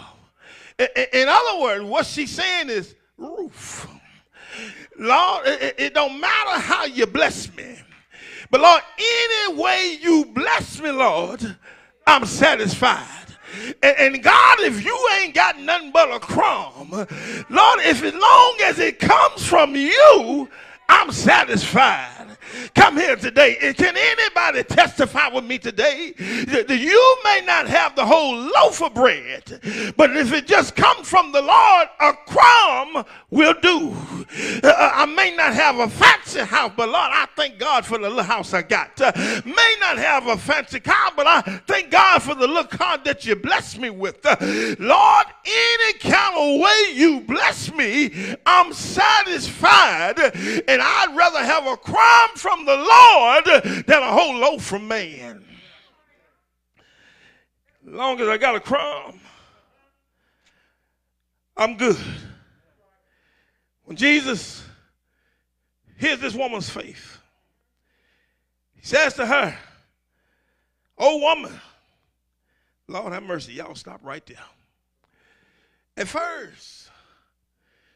In 0.77 1.27
other 1.27 1.61
words, 1.61 1.83
what 1.83 2.05
she's 2.05 2.31
saying 2.31 2.69
is 2.69 2.95
roof. 3.17 3.87
Lord, 4.97 5.43
it, 5.45 5.93
don't 5.93 6.19
matter 6.19 6.59
how 6.59 6.85
you 6.85 7.07
bless 7.07 7.53
me, 7.55 7.77
but 8.49 8.61
Lord, 8.61 8.81
any 8.97 9.55
way 9.55 9.97
you 10.01 10.25
bless 10.25 10.79
me, 10.79 10.91
Lord, 10.91 11.57
I'm 12.05 12.25
satisfied. 12.25 13.07
And, 13.83 14.21
God, 14.23 14.59
if 14.61 14.83
you 14.83 15.09
ain't 15.21 15.33
got 15.33 15.59
nothing 15.59 15.91
but 15.91 16.11
a 16.11 16.19
crumb, 16.19 16.89
Lord, 16.89 17.79
if 17.79 18.03
as 18.03 18.13
long 18.13 18.57
as 18.63 18.79
it 18.79 18.99
comes 18.99 19.45
from 19.45 19.75
you, 19.75 20.49
I'm 20.87 21.11
satisfied. 21.11 22.30
Come 22.75 22.97
here 22.97 23.15
today. 23.15 23.55
Can 23.73 23.95
anybody 23.97 24.63
testify 24.63 25.27
with 25.29 25.45
me 25.45 25.57
today 25.57 26.13
that 26.17 26.69
you 26.69 27.17
may 27.23 27.41
not 27.45 27.67
have 27.67 27.95
the 27.95 28.05
whole 28.05 28.35
loaf 28.35 28.81
of 28.81 28.93
bread, 28.93 29.93
but 29.97 30.15
if 30.15 30.33
it 30.33 30.47
just 30.47 30.75
comes 30.75 31.07
from 31.07 31.31
the 31.31 31.41
Lord, 31.41 31.87
a 31.99 32.13
crumb 32.27 33.05
will 33.29 33.55
do. 33.61 33.95
Uh, 34.63 34.91
I 34.93 35.05
may 35.05 35.35
not 35.35 35.53
have 35.53 35.79
a 35.79 35.89
fancy 35.89 36.39
house, 36.39 36.71
but 36.75 36.89
Lord, 36.89 37.11
I 37.11 37.27
thank 37.35 37.59
God 37.59 37.85
for 37.85 37.97
the 37.97 38.09
little 38.09 38.23
house 38.23 38.53
I 38.53 38.61
got. 38.61 38.99
Uh, 38.99 39.11
may 39.45 39.75
not 39.79 39.97
have 39.97 40.27
a 40.27 40.37
fancy 40.37 40.79
car, 40.79 41.11
but 41.15 41.27
I 41.27 41.41
thank 41.67 41.91
God 41.91 42.21
for 42.21 42.35
the 42.35 42.47
little 42.47 42.63
car 42.63 42.97
that 43.03 43.25
you 43.25 43.35
blessed 43.35 43.79
me 43.79 43.89
with. 43.89 44.25
Uh, 44.25 44.35
Lord, 44.79 45.25
any 45.45 45.93
kind 45.99 46.35
of 46.35 46.61
way 46.61 46.93
you 46.93 47.21
bless 47.21 47.73
me, 47.73 48.35
I'm 48.45 48.73
satisfied, 48.73 50.19
and 50.19 50.81
I'd 50.81 51.15
rather 51.15 51.43
have 51.43 51.67
a 51.67 51.77
crumb 51.77 52.29
from 52.41 52.65
the 52.65 52.75
Lord 52.75 53.45
than 53.85 54.01
a 54.01 54.11
whole 54.11 54.35
loaf 54.35 54.63
from 54.63 54.87
man. 54.87 55.45
Long 57.85 58.19
as 58.19 58.27
I 58.27 58.37
got 58.37 58.55
a 58.55 58.59
crumb, 58.59 59.19
I'm 61.55 61.77
good. 61.77 61.97
When 63.85 63.95
Jesus 63.95 64.63
hears 65.97 66.19
this 66.19 66.33
woman's 66.33 66.69
faith, 66.69 67.19
he 68.75 68.85
says 68.85 69.13
to 69.15 69.25
her, 69.25 69.57
Oh, 70.97 71.17
woman, 71.17 71.59
Lord 72.87 73.13
have 73.13 73.23
mercy. 73.23 73.53
Y'all 73.53 73.75
stop 73.75 74.01
right 74.03 74.25
there. 74.25 74.37
At 75.97 76.07
first, 76.07 76.89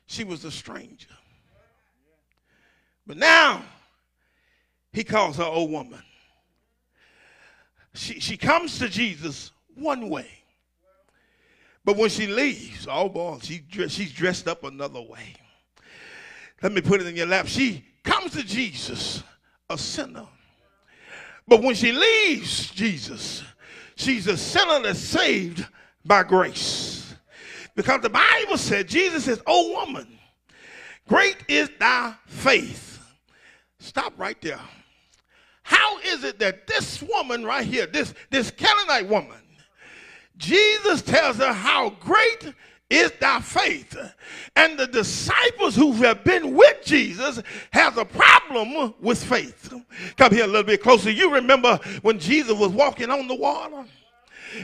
she 0.05 0.23
was 0.23 0.43
a 0.43 0.51
stranger. 0.51 1.08
But 3.08 3.17
now, 3.17 3.63
he 4.95 5.03
calls 5.03 5.36
her 5.36 5.43
old 5.43 5.69
woman. 5.69 6.01
She, 7.93 8.21
she 8.21 8.38
comes 8.38 8.79
to 8.79 8.88
Jesus 8.88 9.51
one 9.75 10.10
way. 10.10 10.29
But 11.84 11.97
when 11.97 12.10
she 12.10 12.27
leaves, 12.27 12.88
oh 12.89 13.10
boy, 13.10 13.39
she, 13.41 13.62
she's 13.89 14.13
dressed 14.13 14.47
up 14.47 14.63
another 14.63 15.01
way. 15.01 15.36
let 16.63 16.71
me 16.71 16.79
put 16.79 17.01
it 17.01 17.08
in 17.08 17.15
your 17.17 17.25
lap. 17.25 17.45
She 17.45 17.84
comes 18.03 18.31
to 18.31 18.43
Jesus, 18.43 19.21
a 19.69 19.77
sinner. 19.77 20.25
But 21.45 21.62
when 21.62 21.75
she 21.75 21.91
leaves 21.91 22.71
Jesus, 22.71 23.43
she's 23.97 24.27
a 24.27 24.38
sinner 24.38 24.81
that's 24.81 24.99
saved 24.99 25.65
by 26.05 26.23
grace. 26.23 27.13
Because 27.75 27.99
the 27.99 28.10
Bible 28.10 28.58
said, 28.58 28.88
Jesus 28.88 29.25
says, 29.25 29.41
Oh 29.45 29.73
woman, 29.73 30.08
great 31.10 31.36
is 31.49 31.69
thy 31.77 32.15
faith. 32.27 32.97
Stop 33.79 34.13
right 34.17 34.41
there. 34.41 34.62
How 35.65 35.99
is 35.99 36.23
it 36.23 36.38
that 36.39 36.67
this 36.67 37.01
woman 37.01 37.43
right 37.43 37.65
here, 37.65 37.88
this, 37.88 38.13
this 38.30 38.51
Canaanite 38.51 39.10
woman, 39.10 39.41
Jesus 40.38 41.01
tells 41.01 41.38
her 41.38 41.51
how 41.51 41.89
great 41.99 42.54
is 42.88 43.12
thy 43.19 43.39
faith. 43.39 43.97
And 44.56 44.78
the 44.78 44.86
disciples 44.86 45.75
who 45.75 45.93
have 45.93 46.23
been 46.23 46.54
with 46.54 46.86
Jesus 46.86 47.41
has 47.71 47.97
a 47.97 48.06
problem 48.06 48.93
with 49.01 49.23
faith. 49.23 49.73
Come 50.17 50.32
here 50.32 50.43
a 50.43 50.47
little 50.47 50.63
bit 50.63 50.84
closer. 50.84 51.10
You 51.10 51.34
remember 51.34 51.80
when 52.04 52.19
Jesus 52.19 52.54
was 52.54 52.71
walking 52.71 53.10
on 53.10 53.28
the 53.28 53.36
water? 53.36 53.86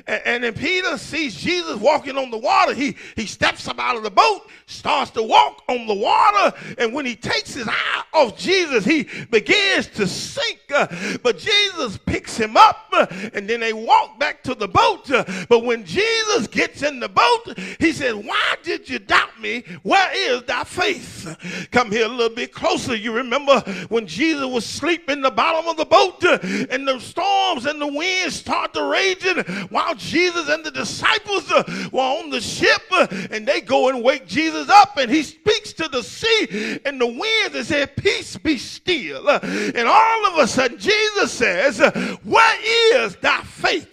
And, 0.07 0.21
and 0.25 0.43
then 0.43 0.53
Peter 0.53 0.97
sees 0.97 1.35
Jesus 1.35 1.77
walking 1.77 2.17
on 2.17 2.31
the 2.31 2.37
water. 2.37 2.73
He, 2.73 2.95
he 3.15 3.25
steps 3.25 3.67
up 3.67 3.79
out 3.79 3.95
of 3.95 4.03
the 4.03 4.11
boat, 4.11 4.49
starts 4.65 5.11
to 5.11 5.23
walk 5.23 5.63
on 5.67 5.87
the 5.87 5.93
water. 5.93 6.55
And 6.77 6.93
when 6.93 7.05
he 7.05 7.15
takes 7.15 7.53
his 7.53 7.67
eye 7.67 8.03
off 8.13 8.37
Jesus, 8.37 8.85
he 8.85 9.07
begins 9.29 9.87
to 9.87 10.07
sink. 10.07 10.59
Uh, 10.73 10.87
but 11.21 11.37
Jesus 11.37 11.97
picks 11.97 12.37
him 12.37 12.55
up 12.55 12.87
uh, 12.93 13.05
and 13.33 13.49
then 13.49 13.59
they 13.59 13.73
walk 13.73 14.19
back 14.19 14.41
to 14.43 14.55
the 14.55 14.67
boat. 14.67 15.09
Uh, 15.11 15.25
but 15.49 15.65
when 15.65 15.83
Jesus 15.83 16.47
gets 16.47 16.81
in 16.81 16.99
the 16.99 17.09
boat, 17.09 17.57
he 17.79 17.91
says, 17.91 18.15
Why 18.15 18.55
did 18.63 18.89
you 18.89 18.99
doubt 18.99 19.39
me? 19.39 19.63
Where 19.83 20.09
is 20.13 20.43
thy 20.43 20.63
faith? 20.63 21.67
Come 21.71 21.91
here 21.91 22.05
a 22.05 22.09
little 22.09 22.35
bit 22.35 22.53
closer. 22.53 22.95
You 22.95 23.13
remember 23.13 23.59
when 23.89 24.07
Jesus 24.07 24.45
was 24.45 24.65
asleep 24.65 25.09
in 25.09 25.21
the 25.21 25.31
bottom 25.31 25.67
of 25.67 25.77
the 25.77 25.85
boat 25.85 26.23
uh, 26.23 26.37
and 26.69 26.87
the 26.87 26.99
storms 26.99 27.65
and 27.65 27.81
the 27.81 27.87
winds 27.87 28.35
start 28.35 28.73
to 28.73 28.83
raging 28.83 29.43
while 29.81 29.95
Jesus 29.95 30.47
and 30.49 30.63
the 30.63 30.71
disciples 30.71 31.49
uh, 31.51 31.63
were 31.91 31.99
on 31.99 32.29
the 32.29 32.41
ship 32.41 32.81
uh, 32.91 33.07
and 33.31 33.47
they 33.47 33.61
go 33.61 33.89
and 33.89 34.03
wake 34.03 34.27
Jesus 34.27 34.69
up 34.69 34.97
and 34.97 35.09
he 35.09 35.23
speaks 35.23 35.73
to 35.73 35.87
the 35.87 36.03
sea 36.03 36.79
and 36.85 36.99
the 36.99 37.07
winds 37.07 37.55
and 37.55 37.65
said, 37.65 37.95
Peace 37.95 38.37
be 38.37 38.57
still. 38.57 39.27
Uh, 39.27 39.39
and 39.41 39.87
all 39.87 40.25
of 40.27 40.37
a 40.37 40.47
sudden, 40.47 40.77
Jesus 40.77 41.31
says, 41.31 41.79
Where 42.23 43.03
is 43.03 43.15
thy 43.17 43.41
faith? 43.41 43.91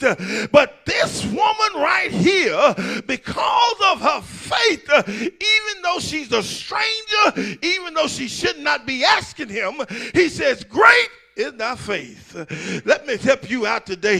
But 0.52 0.80
this 0.86 1.24
woman 1.26 1.72
right 1.76 2.10
here, 2.10 2.74
because 3.06 3.76
of 3.86 4.00
her 4.00 4.20
faith, 4.20 4.90
even 5.08 5.82
though 5.82 5.98
she's 6.00 6.32
a 6.32 6.42
stranger, 6.42 7.58
even 7.62 7.94
though 7.94 8.08
she 8.08 8.28
should 8.28 8.58
not 8.58 8.86
be 8.86 9.04
asking 9.04 9.48
him, 9.48 9.74
he 10.14 10.28
says, 10.28 10.64
Great 10.64 11.08
is 11.38 11.52
thy 11.54 11.76
faith. 11.76 12.82
Let 12.84 13.06
me 13.06 13.16
help 13.16 13.48
you 13.48 13.66
out 13.66 13.86
today. 13.86 14.18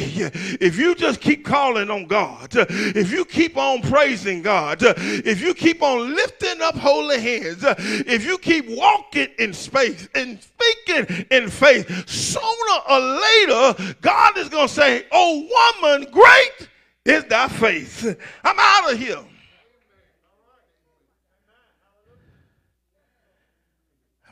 If 0.61 0.79
you 0.79 0.95
just 0.95 1.21
keep 1.21 1.45
calling 1.45 1.91
on 1.91 2.07
God, 2.07 2.51
if 2.53 3.11
you 3.11 3.25
keep 3.25 3.57
on 3.57 3.83
praising 3.83 4.43
God, 4.43 4.79
if 4.83 5.41
you 5.41 5.53
keep 5.55 5.83
on 5.83 6.15
lifting 6.15 6.63
up 6.63 6.77
holy 6.77 7.21
hands, 7.21 7.65
if 7.67 8.25
you 8.25 8.39
keep 8.39 8.69
walking 8.69 9.29
in 9.39 9.53
space 9.53 10.09
and 10.15 10.41
speaking 10.41 11.27
in 11.31 11.51
faith, 11.51 12.09
sooner 12.09 12.81
or 12.89 13.01
later, 13.01 13.95
God 14.01 14.39
is 14.39 14.49
going 14.49 14.69
to 14.69 14.75
say, 14.75 15.07
Oh, 15.11 15.77
woman, 15.83 16.11
great 16.13 16.69
is 17.05 17.25
thy 17.25 17.49
faith. 17.49 18.17
I'm 18.45 18.57
out 18.59 18.93
of 18.93 18.99
here. 18.99 19.25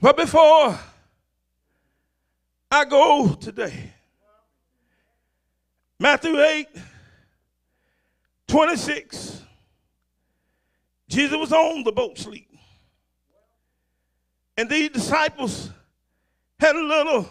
But 0.01 0.17
before 0.17 0.79
I 2.77 2.85
go 2.85 3.33
today. 3.33 3.91
Matthew 5.99 6.39
8, 6.39 6.69
26. 8.47 9.41
Jesus 11.09 11.39
was 11.39 11.55
on 11.55 11.85
the 11.85 11.93
boat 11.93 12.19
sleep. 12.19 12.51
And 14.59 14.69
these 14.69 14.91
disciples 14.91 15.71
had 16.61 16.77
a 16.77 16.83
little 16.83 17.27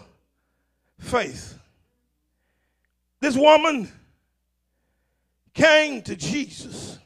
faith. 0.98 1.56
This 3.20 3.36
woman 3.36 3.88
came 5.54 6.02
to 6.02 6.16
Jesus 6.16 6.98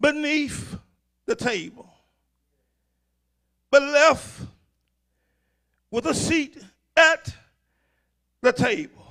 beneath 0.00 0.76
the 1.26 1.36
table, 1.36 1.88
but 3.70 3.82
left 3.82 4.40
with 5.92 6.04
a 6.06 6.14
seat 6.14 6.60
at 6.98 7.34
the 8.42 8.52
table. 8.52 9.04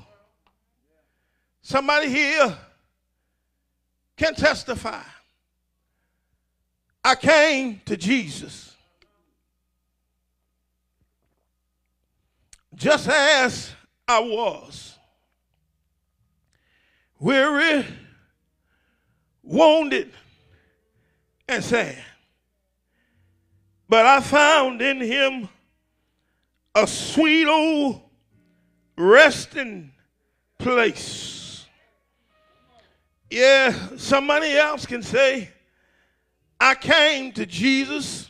Somebody 1.61 2.09
here 2.09 2.57
can 4.15 4.35
testify. 4.35 5.01
I 7.03 7.15
came 7.15 7.81
to 7.85 7.95
Jesus 7.95 8.75
just 12.75 13.07
as 13.07 13.71
I 14.07 14.19
was 14.19 14.97
weary, 17.19 17.85
wounded, 19.43 20.11
and 21.47 21.63
sad. 21.63 21.97
But 23.89 24.05
I 24.05 24.19
found 24.19 24.81
in 24.81 25.01
him 25.01 25.49
a 26.77 26.85
sweet 26.85 27.47
old 27.47 27.99
resting 28.95 29.91
place. 30.59 31.65
Yeah, 33.31 33.73
somebody 33.97 34.55
else 34.55 34.85
can 34.85 35.01
say, 35.01 35.49
I 36.59 36.75
came 36.75 37.31
to 37.33 37.47
Jesus 37.47 38.29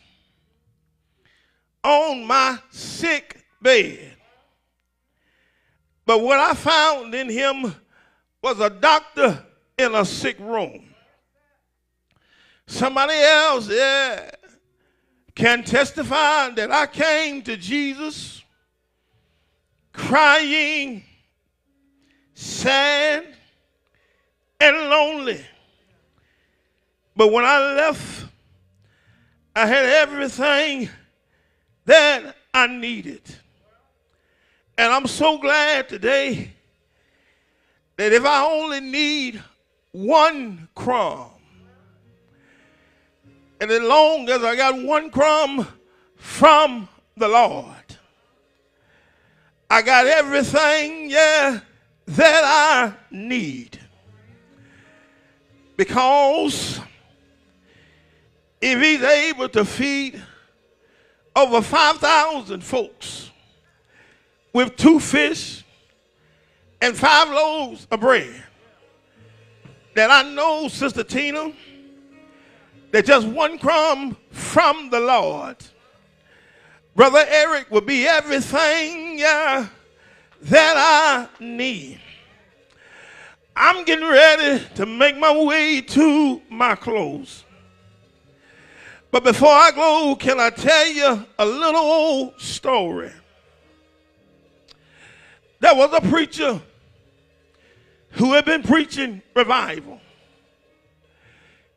on 1.83 2.25
my 2.25 2.57
sick 2.69 3.43
bed. 3.61 4.15
But 6.05 6.21
what 6.21 6.39
I 6.39 6.53
found 6.53 7.13
in 7.13 7.29
him 7.29 7.75
was 8.41 8.61
a 8.61 8.69
doctor 8.69 9.45
in 9.77 9.93
a 9.93 10.05
sick 10.05 10.39
room. 10.39 10.93
Somebody 12.65 13.13
else, 13.13 13.69
yeah, 13.69 14.29
can 15.37 15.63
testify 15.63 16.49
that 16.49 16.71
I 16.71 16.87
came 16.87 17.43
to 17.43 17.55
Jesus 17.55 18.43
crying, 19.93 21.03
sad, 22.33 23.23
and 24.59 24.77
lonely. 24.89 25.45
But 27.15 27.31
when 27.31 27.45
I 27.45 27.75
left, 27.75 28.25
I 29.55 29.67
had 29.67 29.85
everything 29.85 30.89
that 31.85 32.35
I 32.51 32.65
needed. 32.65 33.21
And 34.75 34.91
I'm 34.91 35.05
so 35.05 35.37
glad 35.37 35.87
today 35.87 36.49
that 37.95 38.11
if 38.11 38.25
I 38.25 38.43
only 38.43 38.79
need 38.79 39.43
one 39.91 40.67
crumb, 40.73 41.29
and 43.59 43.71
as 43.71 43.81
long 43.81 44.29
as 44.29 44.43
I 44.43 44.55
got 44.55 44.81
one 44.81 45.09
crumb 45.09 45.67
from 46.15 46.87
the 47.15 47.27
Lord, 47.27 47.75
I 49.69 49.81
got 49.81 50.05
everything, 50.07 51.09
yeah, 51.09 51.59
that 52.05 52.43
I 52.45 52.93
need. 53.11 53.79
Because 55.75 56.79
if 58.61 58.81
he's 58.81 59.03
able 59.03 59.49
to 59.49 59.65
feed 59.65 60.21
over 61.35 61.61
5,000 61.61 62.63
folks 62.63 63.29
with 64.53 64.75
two 64.75 64.99
fish 64.99 65.63
and 66.81 66.97
five 66.97 67.29
loaves 67.29 67.87
of 67.91 67.99
bread, 67.99 68.43
that 69.95 70.09
I 70.09 70.23
know, 70.31 70.67
Sister 70.67 71.03
Tina, 71.03 71.51
that 72.97 73.05
just 73.05 73.27
one 73.27 73.59
crumb 73.59 74.17
from 74.31 74.89
the 74.89 74.99
Lord, 74.99 75.57
Brother 76.95 77.23
Eric 77.27 77.69
will 77.69 77.81
be 77.81 78.07
everything 78.07 79.21
uh, 79.21 79.67
that 80.41 80.73
I 80.75 81.27
need. 81.39 82.01
I'm 83.55 83.85
getting 83.85 84.03
ready 84.03 84.63
to 84.73 84.87
make 84.87 85.15
my 85.15 85.31
way 85.31 85.79
to 85.79 86.41
my 86.49 86.73
clothes. 86.73 87.45
But 89.11 89.23
before 89.23 89.51
I 89.51 89.69
go, 89.75 90.15
can 90.15 90.39
I 90.39 90.49
tell 90.49 90.87
you 90.87 91.23
a 91.37 91.45
little 91.45 91.79
old 91.79 92.41
story? 92.41 93.11
There 95.59 95.75
was 95.75 95.93
a 95.93 96.01
preacher 96.09 96.59
who 98.13 98.33
had 98.33 98.45
been 98.45 98.63
preaching 98.63 99.21
revival. 99.35 100.01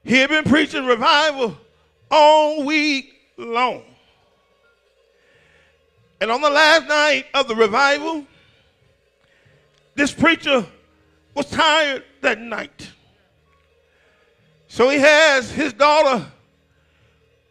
He 0.04 0.16
had 0.16 0.30
been 0.30 0.44
preaching 0.44 0.86
revival 0.86 1.56
all 2.10 2.64
week 2.64 3.12
long. 3.36 3.82
And 6.20 6.30
on 6.30 6.40
the 6.40 6.50
last 6.50 6.86
night 6.86 7.26
of 7.34 7.48
the 7.48 7.54
revival, 7.54 8.26
this 9.94 10.12
preacher 10.12 10.66
was 11.34 11.46
tired 11.48 12.04
that 12.20 12.40
night. 12.40 12.90
So 14.68 14.88
he 14.88 14.98
has 14.98 15.50
his 15.50 15.72
daughter 15.72 16.26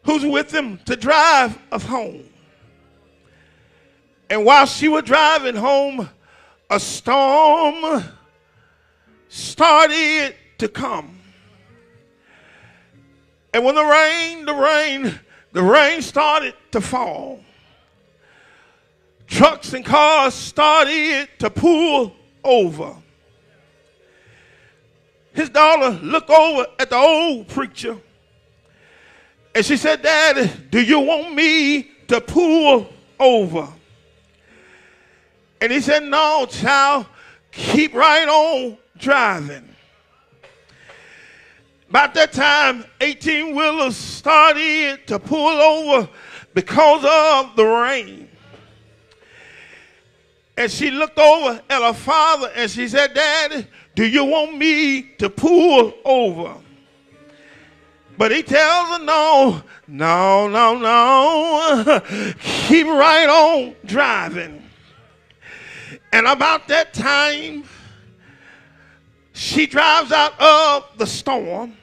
who's 0.04 0.24
with 0.24 0.52
him 0.52 0.78
to 0.86 0.96
drive 0.96 1.58
us 1.70 1.84
home. 1.84 2.24
And 4.28 4.44
while 4.44 4.66
she 4.66 4.88
was 4.88 5.02
driving 5.02 5.56
home, 5.56 6.08
a 6.70 6.78
storm 6.78 8.04
started 9.28 10.34
to 10.58 10.68
come. 10.68 11.19
And 13.52 13.64
when 13.64 13.74
the 13.74 13.84
rain, 13.84 14.44
the 14.44 14.54
rain, 14.54 15.18
the 15.52 15.62
rain 15.62 16.02
started 16.02 16.54
to 16.72 16.80
fall, 16.80 17.40
trucks 19.26 19.72
and 19.72 19.84
cars 19.84 20.34
started 20.34 21.28
to 21.38 21.50
pull 21.50 22.14
over. 22.44 22.94
His 25.32 25.48
daughter 25.48 25.98
looked 26.02 26.30
over 26.30 26.66
at 26.78 26.90
the 26.90 26.96
old 26.96 27.48
preacher 27.48 27.96
and 29.54 29.64
she 29.64 29.76
said, 29.76 30.02
Daddy, 30.02 30.50
do 30.70 30.80
you 30.80 31.00
want 31.00 31.34
me 31.34 31.90
to 32.08 32.20
pull 32.20 32.88
over? 33.18 33.68
And 35.60 35.72
he 35.72 35.80
said, 35.80 36.04
No, 36.04 36.46
child, 36.48 37.06
keep 37.50 37.94
right 37.94 38.28
on 38.28 38.78
driving. 38.96 39.68
About 41.90 42.14
that 42.14 42.32
time, 42.32 42.84
18 43.00 43.52
wheelers 43.52 43.96
started 43.96 45.08
to 45.08 45.18
pull 45.18 45.60
over 45.60 46.08
because 46.54 47.04
of 47.04 47.56
the 47.56 47.64
rain. 47.64 48.28
And 50.56 50.70
she 50.70 50.92
looked 50.92 51.18
over 51.18 51.60
at 51.68 51.82
her 51.82 51.92
father 51.92 52.52
and 52.54 52.70
she 52.70 52.86
said, 52.86 53.12
Daddy, 53.12 53.66
do 53.96 54.06
you 54.06 54.24
want 54.24 54.56
me 54.56 55.02
to 55.18 55.28
pull 55.28 55.92
over? 56.04 56.54
But 58.16 58.30
he 58.30 58.44
tells 58.44 58.88
her, 58.90 59.04
no, 59.04 59.60
no, 59.88 60.46
no, 60.46 60.78
no. 60.78 62.00
Keep 62.68 62.86
right 62.86 63.28
on 63.28 63.74
driving. 63.84 64.62
And 66.12 66.28
about 66.28 66.68
that 66.68 66.92
time, 66.92 67.64
she 69.32 69.66
drives 69.66 70.12
out 70.12 70.40
of 70.40 70.96
the 70.96 71.06
storm 71.06 71.78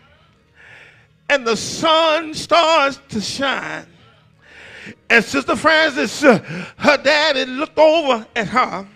and 1.30 1.46
the 1.46 1.58
sun 1.58 2.34
starts 2.34 3.00
to 3.10 3.22
shine. 3.22 3.86
And 5.10 5.24
Sister 5.24 5.56
Francis, 5.56 6.24
uh, 6.24 6.40
her 6.78 6.98
daddy 6.98 7.46
looked 7.46 7.78
over 7.78 8.26
at 8.36 8.48
her 8.48 8.88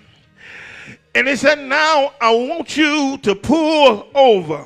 and 1.14 1.28
he 1.28 1.36
said, 1.36 1.60
Now 1.60 2.14
I 2.22 2.32
want 2.34 2.78
you 2.78 3.18
to 3.20 3.36
pull 3.36 4.08
over. 4.16 4.66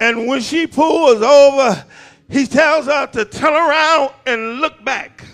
And 0.00 0.28
when 0.28 0.40
she 0.40 0.66
pulls 0.66 1.22
over, 1.22 1.84
he 2.30 2.46
tells 2.46 2.86
her 2.86 3.06
to 3.08 3.24
turn 3.24 3.52
around 3.52 4.12
and 4.26 4.60
look 4.60 4.84
back. 4.84 5.24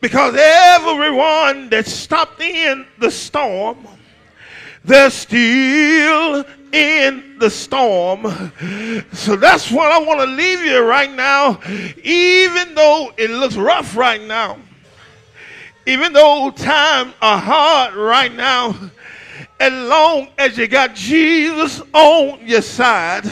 Because 0.00 0.34
everyone 0.38 1.68
that 1.70 1.86
stopped 1.86 2.40
in 2.40 2.86
the 2.98 3.10
storm, 3.10 3.86
they're 4.84 5.10
still 5.10 6.44
in 6.72 7.38
the 7.38 7.50
storm. 7.50 8.24
So 9.12 9.36
that's 9.36 9.70
what 9.70 9.92
I 9.92 9.98
want 9.98 10.20
to 10.20 10.26
leave 10.26 10.60
you 10.60 10.80
right 10.80 11.10
now. 11.10 11.60
Even 12.02 12.74
though 12.74 13.12
it 13.16 13.30
looks 13.30 13.56
rough 13.56 13.96
right 13.96 14.22
now, 14.22 14.58
even 15.86 16.12
though 16.12 16.50
times 16.50 17.14
are 17.22 17.38
hard 17.38 17.94
right 17.94 18.34
now, 18.34 18.76
as 19.60 19.72
long 19.88 20.28
as 20.38 20.56
you 20.56 20.68
got 20.68 20.94
Jesus 20.94 21.82
on 21.92 22.46
your 22.46 22.62
side, 22.62 23.24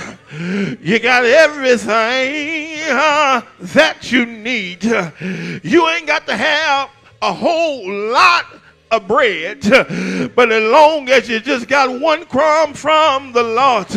you 0.81 0.99
got 0.99 1.25
everything 1.25 2.81
uh, 2.91 3.43
that 3.61 4.11
you 4.11 4.27
need. 4.27 4.83
You 4.83 5.89
ain't 5.89 6.07
got 6.07 6.27
to 6.27 6.37
have 6.37 6.91
a 7.23 7.33
whole 7.33 7.91
lot 8.11 8.47
of 8.91 9.09
bread, 9.09 9.61
but 10.35 10.53
as 10.53 10.73
long 10.73 11.09
as 11.09 11.29
you 11.29 11.41
just 11.41 11.69
got 11.69 12.01
one 12.01 12.25
crumb 12.27 12.75
from 12.75 13.33
the 13.33 13.43
Lord, 13.43 13.89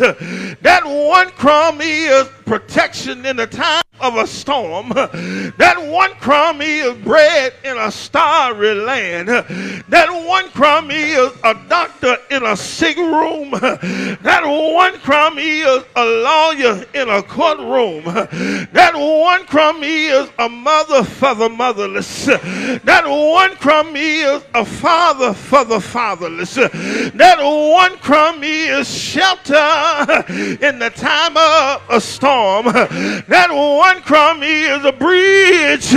that 0.62 0.82
one 0.86 1.30
crumb 1.32 1.80
is 1.82 2.28
protection 2.49 3.23
in 3.27 3.35
the 3.35 3.45
time 3.45 3.83
of 3.99 4.15
a 4.15 4.25
storm. 4.25 4.89
That 4.89 5.75
one 5.77 6.12
crumb 6.15 6.62
is 6.62 6.97
bread 7.03 7.53
in 7.63 7.77
a 7.77 7.91
starry 7.91 8.73
land. 8.73 9.27
That 9.27 10.09
one 10.27 10.49
crumb 10.49 10.89
is 10.89 11.31
a 11.43 11.53
doctor 11.69 12.17
in 12.31 12.43
a 12.43 12.57
sick 12.57 12.97
room. 12.97 13.51
That 13.51 14.41
one 14.45 14.99
crumb 15.01 15.38
is 15.38 15.83
a 15.95 16.05
lawyer 16.05 16.85
in 16.95 17.09
a 17.09 17.21
courtroom. 17.21 18.05
That 18.05 18.93
one 18.95 19.45
crumb 19.45 19.83
is 19.83 20.27
a 20.39 20.49
mother 20.49 21.03
for 21.03 21.35
the 21.35 21.49
motherless. 21.49 22.25
That 22.25 23.03
one 23.05 23.57
crumb 23.57 23.95
is 23.95 24.43
a 24.55 24.65
father 24.65 25.35
for 25.35 25.65
the 25.65 25.79
fatherless. 25.79 26.55
That 26.55 27.38
one 27.39 27.95
crumb 27.99 28.43
is 28.43 28.89
shelter 28.89 30.25
in 30.65 30.79
the 30.79 30.91
time 30.95 31.38
of 31.38 31.83
a 31.89 32.01
storm. 32.01 32.38
That 32.39 33.49
one 33.52 34.02
crumb 34.02 34.43
is 34.43 34.86
a 34.86 34.91
bridge 34.91 35.93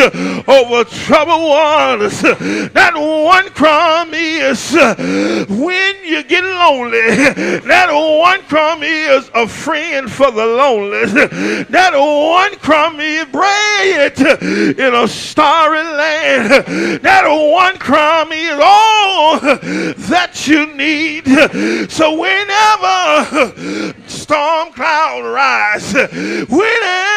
over 0.48 0.85
troubled 0.85 1.42
waters. 1.42 2.20
That 2.20 2.94
one 2.94 3.48
crumb 3.50 4.12
is 4.12 4.72
when 5.48 5.94
you 6.05 6.22
get 6.24 6.44
lonely. 6.44 7.00
That 7.61 7.90
one 7.92 8.42
crumb 8.42 8.83
is 8.83 9.31
a 9.35 9.46
friend 9.46 10.11
for 10.11 10.31
the 10.31 10.46
lonely. 10.46 11.07
That 11.70 11.94
one 11.94 12.59
crumb 12.59 13.00
is 13.00 13.24
bread 13.26 14.18
in 14.78 14.94
a 14.94 15.07
starry 15.07 15.83
land. 15.83 16.64
That 17.02 17.26
one 17.28 17.78
crumb 17.78 18.33
is 18.33 18.59
all 18.62 19.40
that 19.40 20.46
you 20.46 20.66
need. 20.74 21.26
So 21.90 22.18
whenever 22.18 23.94
storm 24.07 24.72
cloud 24.72 25.24
rise, 25.24 25.92
whenever 26.49 27.12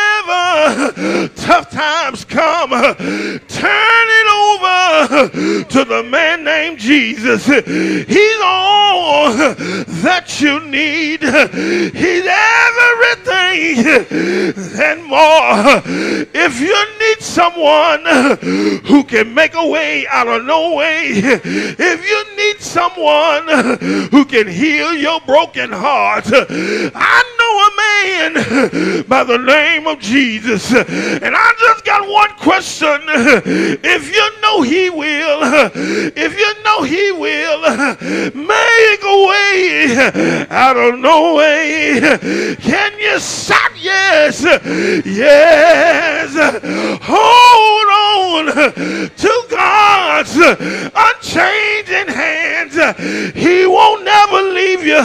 tough 1.36 1.70
times 1.72 2.26
come, 2.26 2.70
turn 2.70 4.08
it 4.20 4.28
over 4.28 5.64
to 5.66 5.86
the 5.86 6.04
man 6.10 6.44
named 6.44 6.80
Jesus. 6.80 7.46
He's 7.46 8.40
all 8.44 9.34
that 9.34 10.42
you 10.42 10.60
need. 10.62 11.22
He's 11.22 12.26
everything 12.26 13.86
and 14.82 15.04
more. 15.04 15.82
If 16.34 16.60
you 16.60 16.86
need 17.00 17.22
someone 17.22 18.06
who 18.86 19.04
can 19.04 19.34
make 19.34 19.54
a 19.56 19.68
way 19.68 20.08
out 20.08 20.28
of 20.28 20.46
no 20.46 20.76
way, 20.76 21.10
if 21.14 22.08
you 22.08 22.38
need 22.38 22.62
someone 22.62 23.48
who 24.10 24.26
can 24.26 24.48
heal 24.48 24.94
your 24.94 25.20
broken 25.22 25.72
heart, 25.72 26.26
I 26.28 27.24
know 27.38 27.54
a 27.66 27.75
man 28.04 29.04
by 29.08 29.24
the 29.24 29.38
name 29.38 29.88
of 29.88 30.00
Jesus. 30.00 30.74
And 30.74 31.36
I 31.36 31.54
just 31.60 31.86
got 31.86 32.08
one 32.08 32.30
question. 32.38 33.02
If 33.84 34.14
you 34.14 34.42
know 34.42 34.62
he 34.62 34.90
will, 34.90 35.42
if 36.16 36.38
you 36.38 36.64
know 36.64 36.84
he 36.84 37.12
will 37.12 37.62
make 38.34 39.02
a 39.04 39.18
way 39.28 40.48
out 40.50 40.78
of 40.78 41.00
no 41.00 41.36
way, 41.36 42.00
can 42.62 43.00
you 43.00 43.20
shout 43.20 43.72
yes? 43.80 44.44
Yes. 45.06 46.36
Hold 47.02 47.90
on 47.90 48.46
to 49.10 49.46
God's 49.50 50.36
unchanging 50.38 52.14
hands. 52.14 52.76
He 53.36 53.66
won't 53.66 54.04
never 54.04 54.42
leave 54.42 54.86
you. 54.86 55.02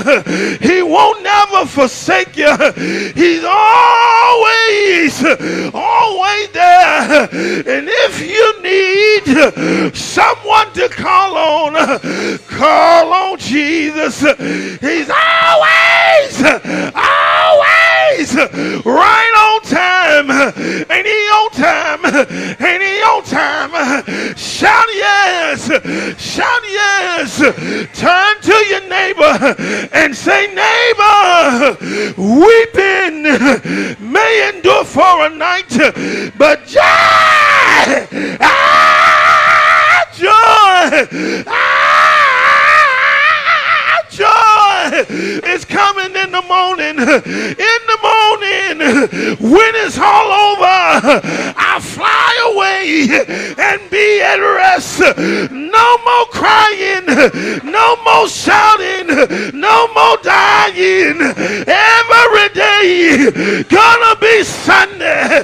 He 0.61 0.83
won't 0.83 1.23
never 1.23 1.67
forsake 1.67 2.37
you. 2.37 2.51
He's 2.81 3.45
always, 3.45 5.23
always 5.75 6.49
there. 6.53 7.29
And 7.31 7.89
if 7.89 8.21
you 8.23 8.63
need 8.63 9.95
someone 9.95 10.73
to 10.73 10.89
call 10.89 11.37
on, 11.37 11.75
call 12.49 13.13
on 13.13 13.39
Jesus. 13.39 14.21
He's 14.21 15.11
always, 15.11 16.43
always 16.95 18.35
right 18.87 19.35
on 19.37 19.61
time. 19.63 20.31
Ain't 20.91 21.07
he 21.07 21.29
on 21.37 21.51
time? 21.51 22.05
Ain't 22.61 22.83
he 22.83 23.03
on 23.03 23.23
time? 23.25 23.71
Shout 24.37 24.87
yes. 24.95 25.67
Shout 26.19 26.63
yes. 26.65 27.30
Turn 27.41 28.37
to 28.43 28.53
your 28.69 28.87
neighbor 28.87 29.57
and 29.93 30.15
say, 30.15 30.47
neighbor, 30.53 31.75
weeping 32.19 33.23
may 34.13 34.51
endure 34.55 34.85
for 34.85 35.25
a 35.25 35.31
night, 35.31 35.71
but 36.37 36.67
joy, 36.67 36.81
ah, 38.41 40.05
Ah, 41.47 41.71
joy 44.11 45.07
is 45.49 45.65
coming 45.65 46.15
in 46.15 46.31
the 46.33 46.43
morning. 46.43 46.99
In 46.99 47.81
when 49.09 49.73
it's 49.83 49.99
all 49.99 50.31
over, 50.31 51.21
I 51.57 51.79
fly 51.81 52.33
away 52.53 53.09
and 53.59 53.81
be 53.91 54.21
at 54.21 54.37
rest. 54.37 55.01
No 55.51 55.99
more 56.05 56.27
crying, 56.31 57.07
no 57.65 57.97
more 58.05 58.29
shouting, 58.29 59.07
no 59.59 59.89
more 59.95 60.17
dying. 60.23 61.21
Every 61.67 62.49
day 62.55 63.65
gonna 63.69 64.17
be 64.21 64.43
Sunday. 64.45 65.43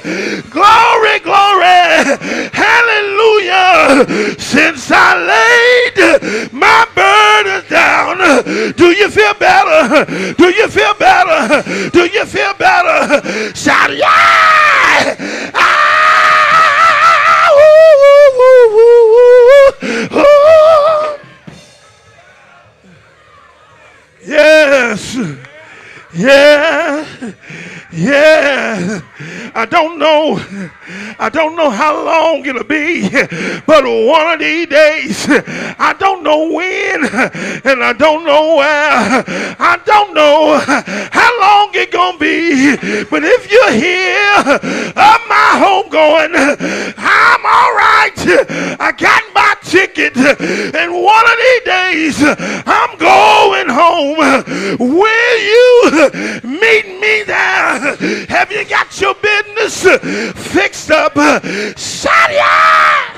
Glory, 0.49 1.19
glory, 1.19 2.49
hallelujah. 2.53 4.05
Since 4.39 4.91
I 4.91 5.15
laid 5.33 6.51
my 6.53 6.85
burdens 6.95 7.69
down, 7.69 8.17
do 8.73 8.91
you 8.91 9.09
feel 9.09 9.33
better? 9.35 10.05
Do 10.33 10.49
you 10.49 10.67
feel 10.67 10.93
better? 10.95 11.89
Do 11.89 12.05
you 12.05 12.25
feel 12.25 12.53
better? 12.53 12.66
Shout 13.55 13.91
long 32.07 32.45
it'll 32.45 32.63
be, 32.63 33.09
but 33.65 33.83
one 33.83 34.33
of 34.33 34.39
these 34.39 34.67
days, 34.67 35.25
I 35.77 35.93
don't 35.99 36.23
know 36.23 36.51
when, 36.51 37.03
and 37.03 37.83
I 37.83 37.93
don't 37.93 38.23
know 38.25 38.55
where. 38.55 39.23
I 39.59 39.79
don't 39.85 40.13
know 40.13 40.57
how 41.11 41.31
long 41.39 41.69
it's 41.73 41.91
gonna 41.91 42.17
be, 42.17 42.75
but 43.11 43.23
if 43.23 43.51
you're 43.51 43.71
here 43.71 44.39
of 44.95 45.19
my 45.27 45.49
home 45.59 45.89
going, 45.89 46.31
I'm 46.35 47.43
all 47.45 47.73
right. 47.75 48.17
I 48.79 48.91
got 48.97 49.23
ticket, 49.69 50.17
and 50.17 50.93
one 50.93 51.25
of 51.25 51.37
these 51.37 51.63
days, 51.63 52.23
I'm 52.65 52.97
going 52.97 53.69
home. 53.69 54.17
Will 54.79 55.39
you 55.51 55.69
meet 56.43 56.87
me 56.99 57.23
there? 57.23 57.95
Have 58.27 58.51
you 58.51 58.65
got 58.65 58.99
your 58.99 59.15
business 59.15 59.83
fixed 60.53 60.91
up? 60.91 61.13
Shout 61.77 62.31
ya! 62.31 63.17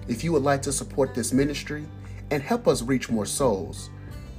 If 0.08 0.22
you 0.22 0.32
would 0.32 0.42
like 0.42 0.62
to 0.62 0.72
support 0.72 1.14
this 1.14 1.32
ministry 1.32 1.86
and 2.30 2.42
help 2.42 2.68
us 2.68 2.82
reach 2.82 3.08
more 3.08 3.26
souls, 3.26 3.90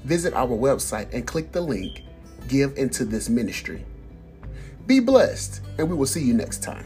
visit 0.04 0.34
our 0.34 0.48
website 0.48 1.12
and 1.14 1.26
click 1.26 1.52
the 1.52 1.62
link 1.62 2.04
Give 2.48 2.78
into 2.78 3.06
this 3.06 3.28
ministry. 3.28 3.86
Be 4.86 5.00
blessed, 5.00 5.62
and 5.80 5.90
we 5.90 5.96
will 5.96 6.06
see 6.06 6.22
you 6.22 6.34
next 6.34 6.62
time. 6.62 6.86